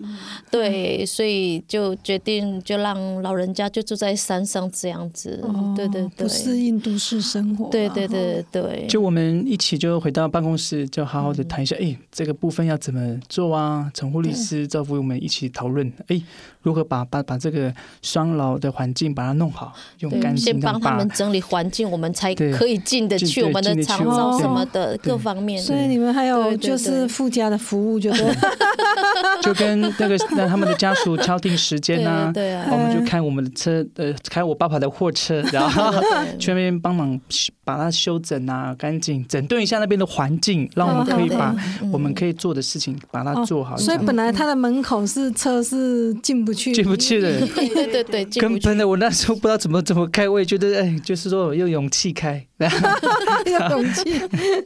[0.51, 5.43] 对，所以就决定就让老人家就住在山上这样子，
[5.75, 8.87] 对对对，不适应都市生活，对对对对。
[8.89, 13.91] 就我们一起就回到办公室，就好好的谈一下，哎，这个部分要怎么做啊？
[13.95, 16.23] 陈护理师、赵福我们一起讨论，哎。
[16.65, 17.73] 如何把把把这个
[18.03, 25.63] 双老的环境把它弄好，用干净先帮他们整理环境，我们才可以进得去我们的厂造什么的各方面。
[25.63, 28.11] 所以你们还有就是附加的服务，就
[29.43, 35.93] 就跟那个 让他们的家属敲定时间呐，对啊，我们就开我们的车，呃，开我爸爸的货车，然后
[36.41, 37.21] 去那边帮忙
[37.63, 41.55] 把它修整啊，干净整顿一下那边的环境，让我们可以把
[41.93, 43.77] 我们可以做的事情把它做好。
[43.77, 46.54] 所以本来他的门口是车是进不。
[46.55, 52.45] 进不去的，对 对对，根本的，我那时候不知道怎么怎么开，我也觉得，哎，就是说用勇气开，
[53.47, 54.21] 用勇气，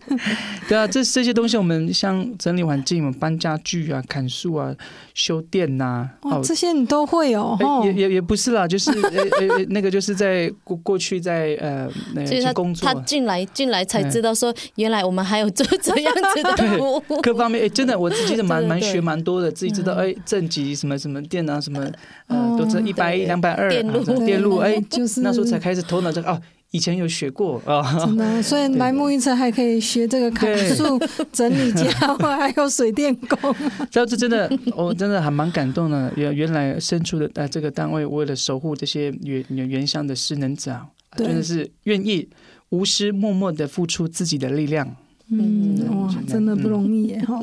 [0.69, 4.75] 对啊，这这些东西，我们像整理环境，我们搬家具啊、砍树啊、
[5.15, 21.78] 修电呐，哦，这些你都会哦，也也也不是啦，就是呃呃那个就是在过过去在呃那工作，他进来进来才知道说，原来我们还有做这样子的服务，各方面，哎，真的，我自己蛮蛮学蛮多的，自己知道，哎，正极什么什么电啊什么。
[22.27, 31.01] 呃，都是一百一、两百二电路，哎，就是那时候才开始头脑这个哦，以前有学过啊，真的， 所以来木一车还可以学这个砍树、
[31.33, 33.55] 整理家，还有水电工。
[33.91, 36.13] 这这真的，我真的还蛮感动的。
[36.17, 40.79] 原原来身处的呃这个单位，为了守护这些原原乡的失能者，
[41.17, 42.29] 真的是愿意
[42.69, 44.97] 无私默默的付出自己的力量。
[45.31, 47.41] 嗯，哇，真的不容易哈。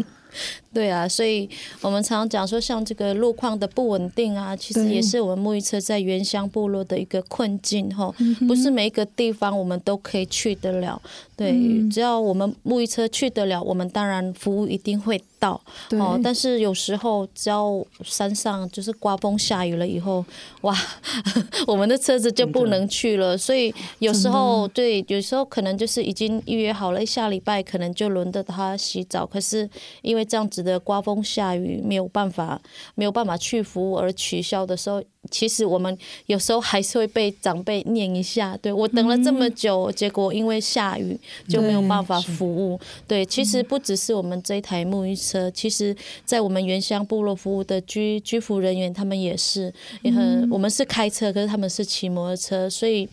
[0.75, 8.13] 对啊，所以我们常常讲说，像这个路况的不稳定啊，其实也是我们沐浴车在原乡部落的一个困境哈。
[8.45, 11.01] 不是每一个地方我们都可以去得了。
[11.37, 11.53] 对，
[11.89, 15.61] 只要我们沐浴车去得了，我们当然服务一定会到。
[15.91, 20.25] 哦，但是有时候只要山上就是刮风下雨了以后，
[20.61, 20.75] 哇，
[21.67, 23.37] 我们的车子就不能去了。
[23.37, 29.69] 所以有时候，对，有时候可能就是已经预约好了，下礼拜可能就轮得他洗澡，可是
[30.01, 32.61] 因为这样子的刮风下雨，没有办法，
[32.95, 35.01] 没有办法去服务而取消的时候。
[35.31, 35.97] 其实我们
[36.27, 42.79] 有时候还是会被长辈念一下，对我等了这么久，结果因为下雨就没有办法服务。
[43.07, 45.95] 对，其实不只是我们这一台沐浴车，其实
[46.25, 53.09] 在我们原乡部落服务的居居服人员，他们也是也很，我们是开车，可是他们是骑摩托车，所以。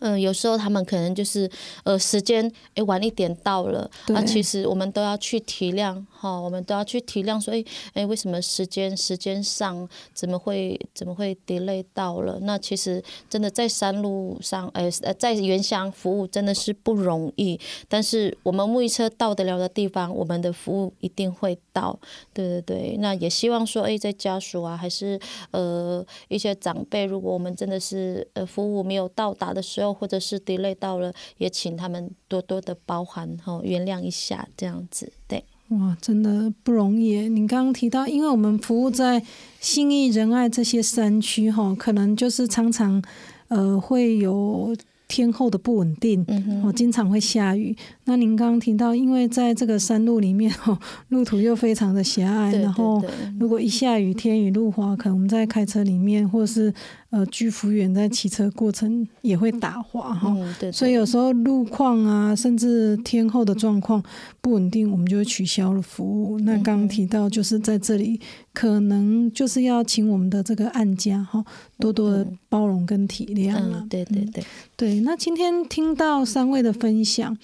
[0.00, 1.50] 嗯，有时候他们可能就是
[1.84, 12.38] 呃时间诶晚一点到了，啊，其实我们都要去体谅哈，我们都要去体谅，所以诶为什么时间时间上怎么会怎么会 delay 到了？
[12.42, 21.98] 那其实真的在山路上，诶呃在原乡服务真的是不容易，但是我们木易车到得了的地方，我们的服务一定会到，
[22.32, 25.18] 对对对，那也希望说诶在家属啊，还是
[25.50, 29.96] 呃一些长辈，如果我们真的是呃服务没有到达的时候。
[29.96, 35.10] 或者是 delay 到了，也请他们多多的包涵哈，原谅一下这样子。
[35.26, 37.28] 对，哇，真的不容易。
[37.30, 39.24] 您刚刚提到，因为我们服务在
[39.58, 43.02] 信义仁爱这些山区哈，可能就是常常
[43.48, 44.76] 呃会有。
[45.08, 46.24] 天候的不稳定，
[46.64, 47.74] 哦，经常会下雨。
[48.04, 50.78] 那您刚刚提到，因为在这个山路里面， 哦，
[51.08, 53.02] 路途又非常的狭隘，然后
[53.38, 56.72] 如果一下雨，天雨路滑，可能我们在开车里面，或是
[57.10, 60.36] 呃，居服员在骑车过程也会打滑哈。
[60.72, 64.02] 所以有时候路况啊，甚至天候的状况
[64.40, 66.38] 不稳定，我们就会取消了服务。
[66.40, 68.20] 那刚刚提到，就是在这里，
[68.52, 71.44] 可能就是要请我们的这个案家哈，
[71.78, 73.86] 多多的包容跟体谅了。
[73.88, 74.44] 对对对
[74.76, 75.00] 对。
[75.00, 77.36] 那今天听到三位的分享，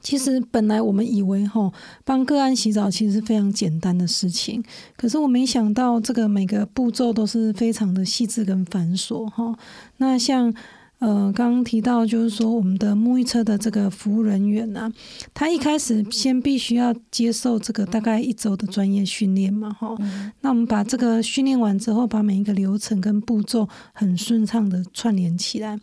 [0.00, 1.72] 其实本来我们以为哈
[2.04, 4.62] 帮个案洗澡其实是非常简单的事情，
[4.96, 9.56] 可是我没想到这个每个步骤都是非常的细致跟繁琐哈。
[9.98, 10.52] 那像。
[11.00, 14.92] 呃，刚刚提到就是说，我们的沐浴车的这个服务人员呢，
[15.32, 19.96] 他一开始先必须要接受这个大概一周的专业训练嘛，哈。
[20.42, 25.80] 那我们把这个训练完之后，把每一个流程跟步骤很顺畅的串联起来。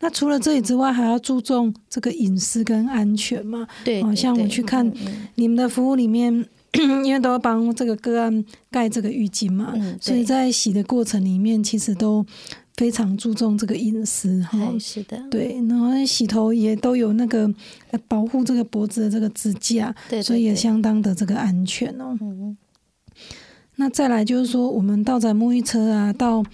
[0.00, 3.66] 那除了这里之外，还要注重这个隐私跟安全嘛？
[3.84, 4.02] 对。
[4.02, 4.92] 好像我去看
[5.34, 6.32] 你们的服务里面，
[7.04, 12.24] 因为都要帮这个个案盖这个浴巾嘛，所以在洗的过程里面，其实都。
[12.76, 17.52] 非常注重这个隐私哈，是的，对，然后洗头也都有那个
[18.06, 22.16] 保护这个脖子的这个支架，对，所以也相当的这个安全哦。
[22.20, 22.56] 嗯
[23.74, 26.44] 那再来就是说，我们到在沐浴车啊，到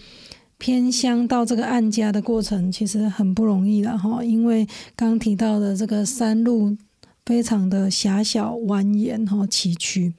[0.64, 6.74] 偏乡到这个岸家的过程，其实很不容易的哈，因为刚提到的这个山路
[7.26, 10.14] 非常的狭小蜿蜒哈崎岖，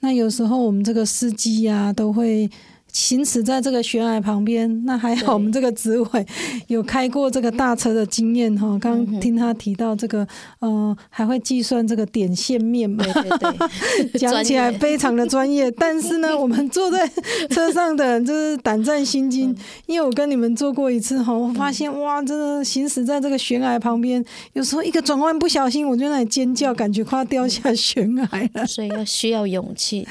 [0.00, 2.50] 那有时候我们这个司机呀都会。
[2.94, 6.26] 行驶在这个悬崖旁边，那还好，我们这个执委
[6.68, 8.78] 有开过这个大车的经验哈。
[8.80, 10.24] 刚听他提到这个，
[10.60, 13.04] 呃，还会计算这个点线面嘛，
[14.16, 15.68] 讲起来非常的专业。
[15.72, 17.10] 但是呢，我们坐在
[17.50, 19.52] 车上的人就是胆战心惊，
[19.86, 28.64] 因为我跟你们坐过一次哈，我发现哇，真的行驶在这个悬崖旁边，有时候一个转弯不小心，我就那里尖叫，感觉快要掉下悬崖了。
[28.64, 30.06] 所以要需要勇气，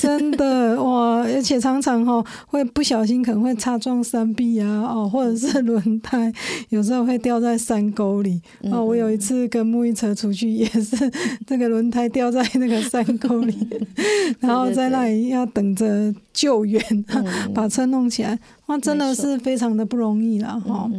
[0.00, 2.13] 真的哇，而且常常哈。
[2.46, 6.32] 会不小心可能会擦撞山壁啊，哦，或者是轮胎，
[6.68, 8.42] 有时候会掉在山沟里。
[8.70, 11.10] 哦，我有一次跟沐浴车出去，也是
[11.46, 13.56] 这个轮胎掉在那个山沟里，
[14.40, 16.82] 然后在那里要等着救援，
[17.54, 20.90] 把车弄起来，哇，真的是非常的不容易了哈。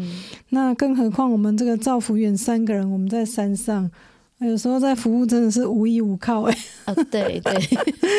[0.50, 3.92] 那更何况我们这个造福员三个人，我们在山上。
[4.40, 7.54] 有时候在服务真的是无依无靠哎，啊对对，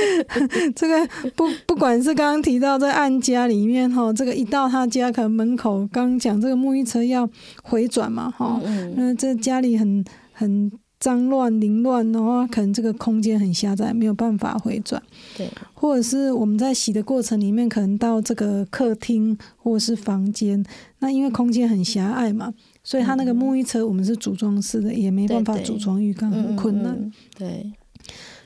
[0.75, 1.07] 这个
[1.37, 7.29] 不不管是刚刚提到在按家里面哈，这个一到他家可能门口刚讲这个沐浴车要
[7.63, 8.61] 回转嘛哈，
[8.97, 10.03] 那这家里很
[10.33, 15.01] 很脏乱凌乱，然后可能这个空间很狭窄，没有办法回转，
[15.37, 20.65] 对，或者是我们在洗的过程里面，可能到这个客厅或者是房间，
[21.01, 22.55] 那因为空间很狭隘嘛。
[22.87, 27.13] 所以它那个沐浴车我们是组装式的，也没办法组装浴缸，很困难。
[27.37, 27.69] 对，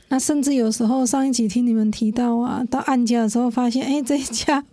[0.08, 4.64] 那甚至有时候上一集听你们提到啊，到按家的时候发现，哎，这一家。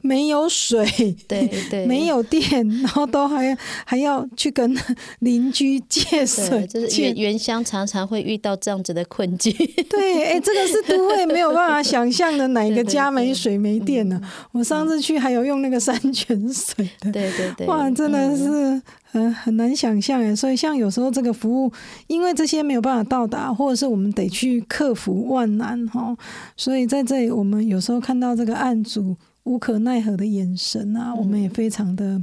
[0.00, 0.84] 没有水，
[1.26, 4.76] 对对，没有电，然后都还还要去跟
[5.20, 9.52] 邻居借水，就是原原乡常常会遇到这样子的困境。
[9.88, 14.20] 对，哎，这个是都会没有办法想象的，哪一个家没水没电呢？
[14.52, 20.36] 我上次去还有用那个山泉水的，对对对，哇，真的是很很难想象哎。
[20.36, 21.72] 所以像有时候这个服务，
[22.06, 26.14] 因为这些没有办法到达，或者是我们得去克服万难哈，
[26.56, 29.16] 所以在这里我们有时候看到这个案主。
[29.44, 32.22] 无可奈何的眼神啊，我们也非常的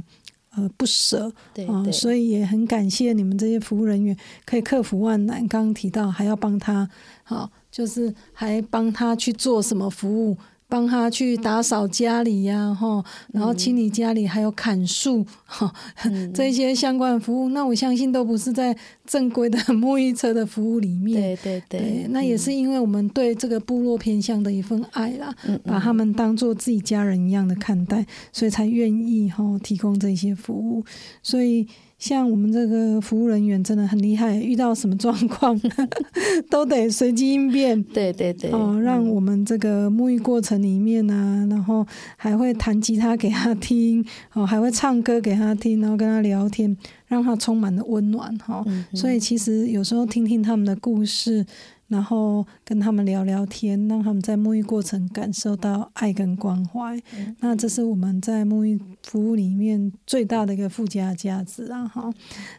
[0.54, 1.32] 呃不舍
[1.68, 5.38] 啊，所以也很感谢你们这些服务人员可以克服万难。
[5.48, 6.88] 刚刚提到还要帮他，
[7.24, 10.36] 好，就是还帮他去做什么服务。
[10.72, 15.70] 帮他去打扫家里呀，哈，然后清理家里，还有砍树，哈，
[16.32, 21.20] 这些相关的服务，那我相信都不是在正规的 沐浴车的服务里面。
[21.20, 30.82] 对对对，那也是因为我们对这个部落偏向的一份爱啦，把他们当做自己家人一样的看待，所以才愿意哈提供这些服务。
[31.22, 31.68] 所以
[32.02, 35.56] 像我们这个服务人员真的很厉害，遇到什么状况
[36.50, 37.80] 都得随机应变。
[37.80, 41.86] 对对对，哦，让我们这个沐浴过程里面呢，然后
[42.16, 46.76] 还会弹吉他给他听，哦，还会唱歌给他听，然后跟他聊天，
[47.06, 48.36] 让他充满了温暖。
[48.38, 51.46] 哈，所以其实有时候听听他们的故事。
[51.92, 56.98] 然后跟他们聊聊天，让他们在沐浴过程感受到爱跟关怀。
[57.40, 61.86] 那这是我们在沐浴服务里面最大的一个附加价值啊！
[61.86, 62.10] 哈，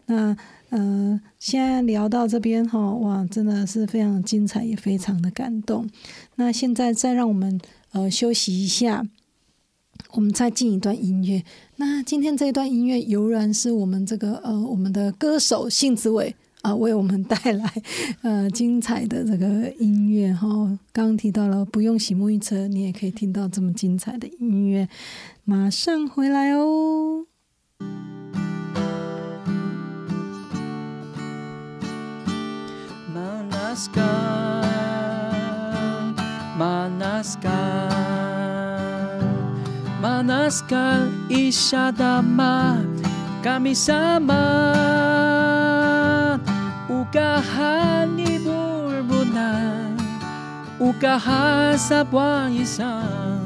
[0.05, 0.37] 那
[0.69, 5.89] 呃，现在聊到这边哈，哇，真的是非常精彩，也非常的感动。
[6.35, 7.59] 那现在再让我们
[7.91, 9.07] 呃休息一下，
[10.11, 11.43] 我们再进一段音乐。
[11.77, 16.35] 那今天这一段音乐，悠然是我们这个呃我们的歌手信子伟。
[16.63, 17.69] 啊，为我们带来
[18.21, 20.47] 呃精彩的这个音乐哈。
[20.93, 24.87] 刚刚提到了不用洗沐浴车，你也可以听到这么精彩的音乐。
[25.43, 27.25] 马上回来哦。
[43.43, 45.02] Ukahan
[47.13, 49.53] kahani bulbuna
[50.81, 53.45] ukaha sa buwang isang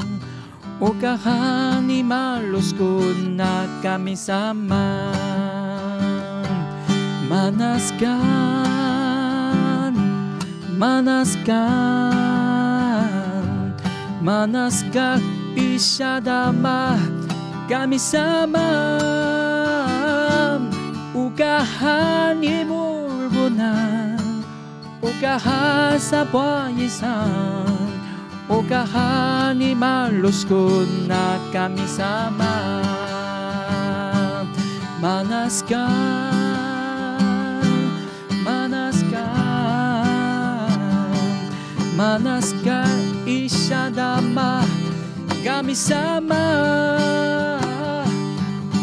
[0.79, 5.11] ukahani maluskun na kami sama
[7.27, 8.07] manaskan
[10.79, 12.15] manaskan
[14.23, 15.19] manaskan
[15.51, 16.95] pisyadama
[17.67, 18.71] kami sama
[21.11, 22.96] ukahani bulbuna
[23.49, 24.17] な
[25.01, 27.87] おかはさぼいさん
[28.49, 30.51] おかはにまろしく
[31.07, 33.07] な神様
[35.01, 35.87] マナスカ
[38.43, 39.17] マナスカ
[41.95, 42.85] マナスカ
[43.25, 44.63] 医者玉
[45.43, 46.35] 神様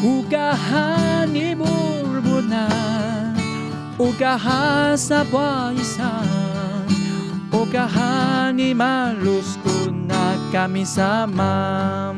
[0.04, 1.64] おかはにぼ
[2.12, 3.13] るぼな
[3.94, 6.26] Ukaha sa buhayisan
[7.54, 12.10] Ukaha ni malusku na kami sama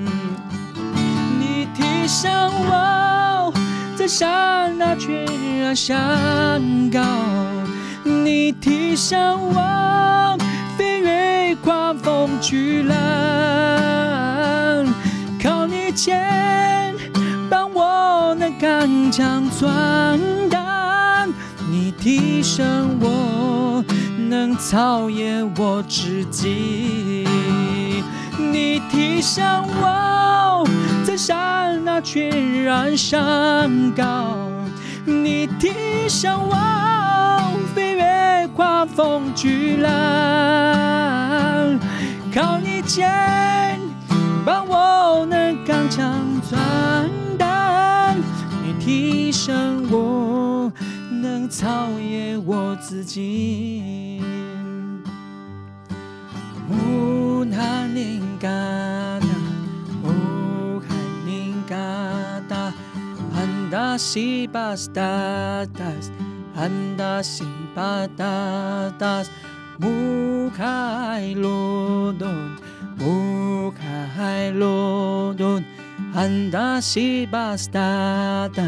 [1.36, 3.52] 你提上我，
[3.94, 5.26] 在刹那全
[5.60, 7.00] 然山高。
[8.04, 10.38] 你提上我，
[10.78, 12.96] 飞越狂风巨浪，
[15.42, 16.94] 靠你肩，
[17.50, 20.18] 帮我能刚强壮
[20.48, 21.26] 大。
[22.00, 23.84] 提升我，
[24.28, 27.26] 能超越我自己。
[28.38, 29.44] 你提升
[29.80, 30.66] 我，
[31.04, 34.36] 在刹那全然上高。
[35.04, 36.56] 你提升我，
[37.74, 39.90] 飞越狂风巨浪。
[42.34, 43.80] 靠你肩，
[44.44, 46.14] 帮我能刚强
[46.48, 46.60] 壮
[47.38, 48.16] 胆。
[48.62, 50.45] 你提升我。
[51.46, 54.20] 能超越我自己。
[56.68, 58.48] 乌哈宁嘎
[59.20, 59.26] 达，
[60.02, 60.86] 乌哈
[61.24, 61.76] 宁嘎
[62.48, 62.72] 达，
[63.32, 65.00] 安达西巴斯达
[65.66, 65.84] 达，
[66.56, 67.44] 安达西
[67.76, 69.22] 巴达达，
[69.82, 72.56] 乌开罗顿，
[72.98, 75.64] 乌开罗顿，
[76.12, 78.64] 安达西巴斯达达。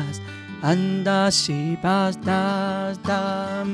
[0.61, 2.33] 安达西巴达
[3.05, 3.65] 达，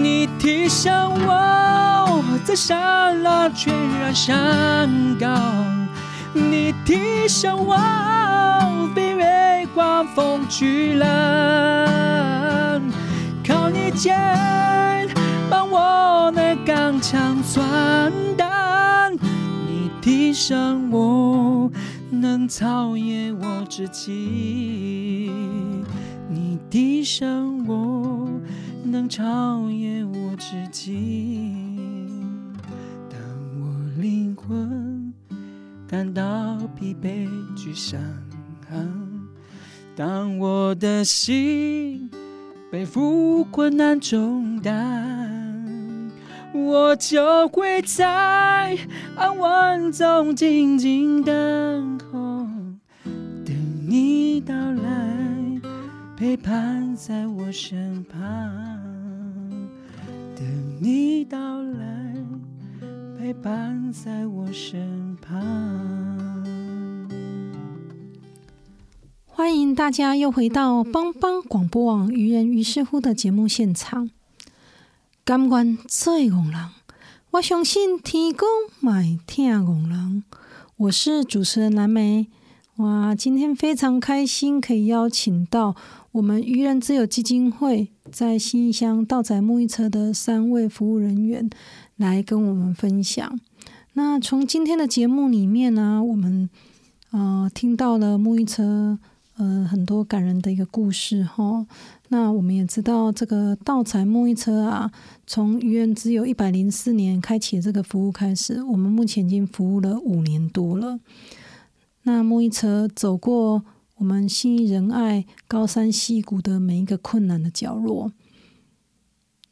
[0.00, 5.26] 你提向我，在刹那全然山高。
[6.32, 7.76] 你提向我，
[8.94, 11.06] 飞越刮风巨浪，
[13.44, 14.16] 靠你肩，
[15.50, 17.68] 帮我那刚强壮
[18.36, 19.12] 胆。
[19.66, 21.68] 你提向我。
[22.10, 25.30] 能超越我自己，
[26.28, 28.28] 你的生我
[28.82, 31.76] 能超越我自己。
[33.10, 33.18] 当
[33.60, 35.12] 我灵魂
[35.86, 38.00] 感到疲惫沮丧，
[39.94, 42.10] 当我的心
[42.70, 45.37] 背负困难重担。
[46.66, 48.76] 我就会在
[49.16, 52.18] 安稳中静静等候，
[53.44, 53.54] 等
[53.88, 55.60] 你到来，
[56.16, 58.18] 陪伴在我身旁。
[60.36, 60.46] 等
[60.80, 62.14] 你到来，
[63.18, 65.36] 陪伴在我身旁。
[69.26, 74.10] 欢迎大家又回到帮帮广播网愚人于是乎的节目现场。
[75.28, 76.70] 感官最戆人，
[77.32, 78.48] 我相信天公
[78.80, 80.24] 买听戆人。
[80.78, 82.28] 我是主持人蓝莓。
[82.76, 85.76] 哇，今天非常开心，可以邀请到
[86.12, 91.50] 我们愚人之友基金会在新乡道仔木艺车的三位服务人员
[91.96, 93.38] 来跟我们分享。
[93.92, 96.48] 那从今天的节目里面呢，我们
[97.10, 98.98] 呃听到了木艺车
[99.36, 101.66] 呃很多感人的一个故事哈。
[102.10, 104.90] 那我们也知道这个道财木艺车啊，
[105.26, 111.00] 从愚人之友一百零四年开启这个服务开始，我们目前已经服务了五年多了。
[112.04, 113.62] 那木一车走过
[113.96, 118.10] 我们信义仁爱高山溪谷的每一个困难的角落，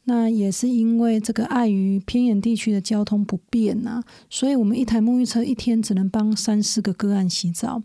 [0.05, 4.01] 那也是因为这个碍于偏远地区的交通不便呐，
[4.31, 7.83] 所以我们一台沐浴车一天只能帮三四个个案洗澡。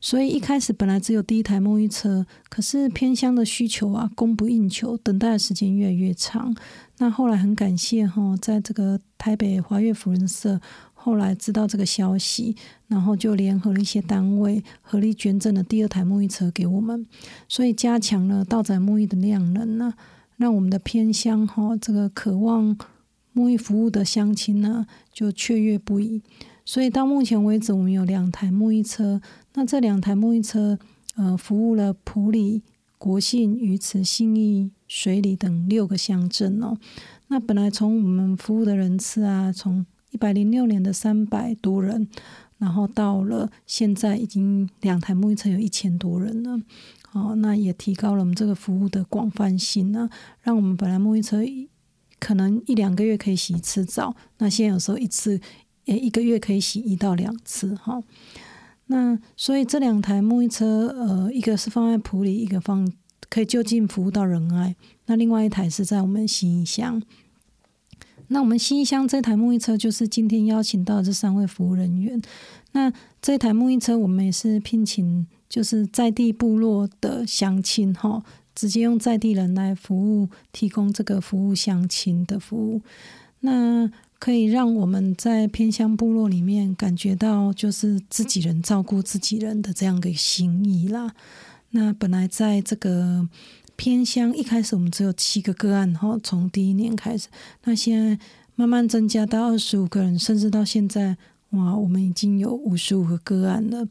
[0.00, 6.54] 所以一开始本来只有第一台沐浴车，可是偏乡的需求啊，供不应求，等待的时间越来越长。
[6.98, 10.60] 那后来很感谢哈，在这个台北华悦福人社。
[10.94, 12.56] 后来知道这个消息，
[12.88, 17.06] 然后就联合了一些单位，合力捐赠了第二台沐浴车给我们，
[17.46, 19.94] 所以加强了道仔沐浴的量能呢，
[20.36, 22.76] 让我们的偏乡哈这个渴望
[23.32, 26.22] 沐浴服务的乡亲呢就雀跃不已。
[26.66, 29.22] 所以到目前为止，我们有两台沐浴车，
[29.54, 30.78] 那这两台沐浴车
[31.14, 32.62] 呃服务了埔里、
[32.98, 36.76] 国信、鱼池、信义、水里等六个乡镇哦。
[37.28, 42.08] 那本来从我们服务的人次啊，从一百零六年的三百多人，
[42.58, 46.60] 然后到了现在已经两台沐浴车有一千多人了，
[47.12, 50.10] 哦，那也提高了我们这个服务的广泛性呢，
[50.42, 51.38] 让我们本来沐浴车
[52.18, 55.38] 可能一两个月可以洗一次澡，那现在有时候一次
[55.86, 58.00] 诶一个月可以洗一到两次哈。
[58.86, 62.88] 那所以这两台沐浴车，呃，一个是放在普里，一个放
[63.28, 64.76] 可以就近服务到仁爱，
[65.06, 67.02] 那另外一台是在我们新乡。
[68.28, 72.20] 那我们新乡这台沐浴车就是今天邀请到这三位服务人员。
[72.72, 78.22] 那这台沐浴车我们也是聘请，就是在地部落的乡亲哈，
[78.54, 82.82] 直接用在地人来服务，提供这个服务乡亲的服务。
[83.40, 91.14] 那可以让我们在偏乡部落里面感觉到，就是自己人照顾自己人的这样的心意啦。
[91.70, 93.28] 那本来在这个。
[93.78, 97.28] 偏乡一开始我们只有七个个案，哈，从第一年开始，
[97.64, 98.18] 那现在
[98.54, 101.14] 慢慢增加到二十五个人，甚至到现在，
[101.50, 103.86] 哇，我们已经有五十五个个案了。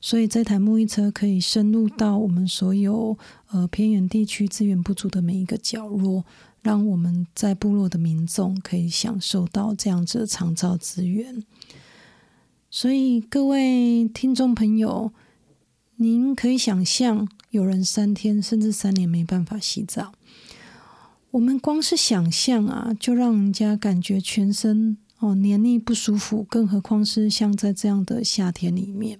[0.00, 3.16] 所以这台沐浴车可以深入到我们所有
[3.50, 6.24] 呃偏远地区资源不足的每一个角落，
[6.62, 11.42] 让我们在部落的民众可以享受到这样子的长照资源。
[12.70, 15.12] 所以各位听众朋友，
[15.96, 17.28] 您可以想象。
[17.50, 20.12] 有人三天甚至三年没办法洗澡，
[21.30, 29.18] 我们光是想象啊，就让人家感觉全身哦黏腻不舒服，更何况是像在这样的夏天里面，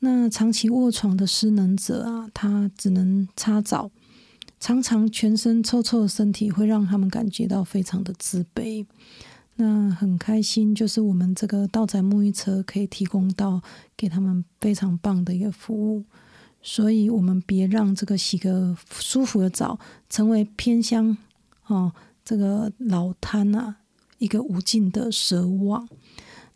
[0.00, 3.92] 那长期卧床的失能者啊，他只能擦澡，
[4.58, 8.84] 常常全身臭臭的身体会让他们感觉到非常的自卑。
[9.54, 13.62] 那很开心，就是我们这个道仔沐浴车可以提供到
[13.96, 16.04] 给他们非常棒的一个服务，
[16.60, 19.78] 所以我们别让这个洗个舒服的澡
[20.10, 21.16] 成为偏乡
[21.68, 21.92] 哦
[22.24, 23.76] 这个老滩啊
[24.18, 25.88] 一个无尽的奢望。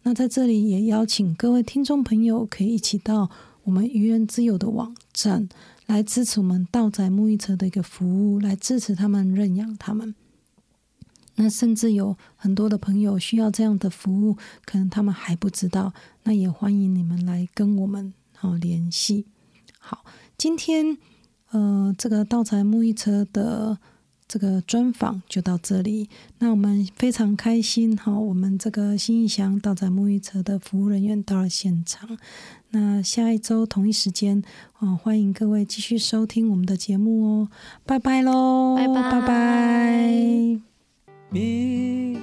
[0.03, 3.31] 那在这里也邀请各位听众朋友可以一起到
[3.65, 5.49] 我们愚人之友的网站
[5.87, 10.15] 来支持我们道仔沐浴车的一个服务，来支持他们认养他们。
[11.35, 15.93] 那甚至有很多的朋友需要这样的服务，可能他们还不知道。
[16.25, 19.27] 那也欢迎你们来跟我们好联系。
[19.79, 20.05] 好，
[20.37, 20.99] 今天
[21.51, 23.79] 呃，这个道财沐浴车的
[24.29, 26.09] 这个专访就到这里。
[26.39, 32.19] 那我们非常开心，哈，我们这个新义祥道财沐浴车的服务人员到了现场。
[32.71, 34.43] 那下一周同一时间，
[34.81, 37.49] 哦，欢迎各位继续收听我们的节目哦。
[37.87, 40.61] 拜拜喽，拜拜拜拜。
[41.33, 42.21] Bihaya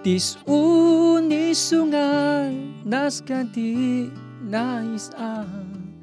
[0.03, 4.11] Disungisungan naskati
[4.43, 5.95] nais ang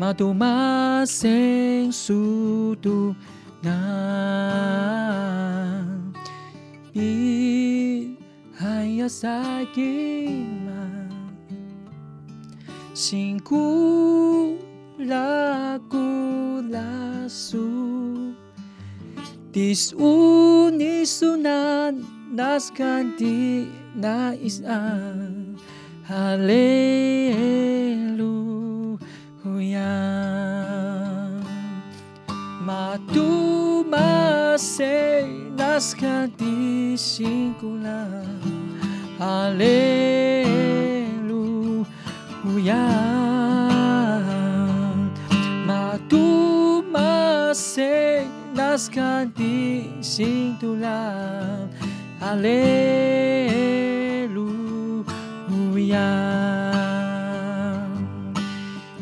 [0.00, 3.12] madumaseng sudungan.
[6.96, 11.12] Bihaya sa gima,
[12.96, 14.56] singkula
[15.92, 17.68] kulasu,
[19.52, 25.54] disunisungan laskan di naisan
[26.02, 26.74] Haleluya
[32.66, 34.02] Matumase
[35.54, 38.42] laskan di singkulan
[39.22, 39.94] Haleluya
[45.70, 47.06] Matumase
[48.58, 51.70] laskan di singkulan
[52.20, 52.44] Aleluia.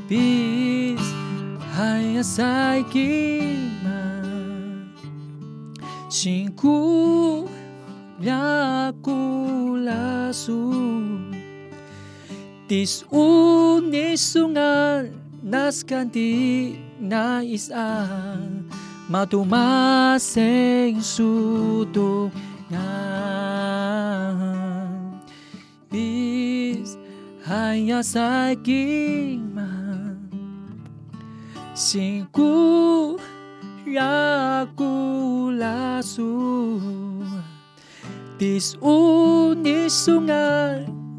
[0.08, 1.04] Bis
[1.76, 4.00] hayasai kima.
[6.12, 7.48] Shinku
[8.22, 9.42] yakulasu.
[12.72, 15.12] Disunisungan
[15.44, 18.08] naskanti na isa
[19.10, 22.30] matumaseng sudong
[22.72, 24.36] yan
[25.92, 26.96] Biz
[27.44, 29.52] hanya sakiman
[31.76, 33.20] Singku
[33.84, 34.96] yaku
[35.56, 36.80] lasu
[38.42, 40.22] Tis unisungan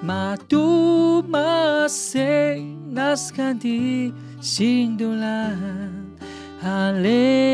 [0.00, 1.44] Matumase
[2.96, 4.08] naskanti ti
[4.40, 5.52] singular.
[6.64, 7.44] Aleluya.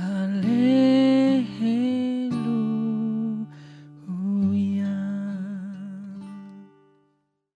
[0.00, 1.57] Aleluya.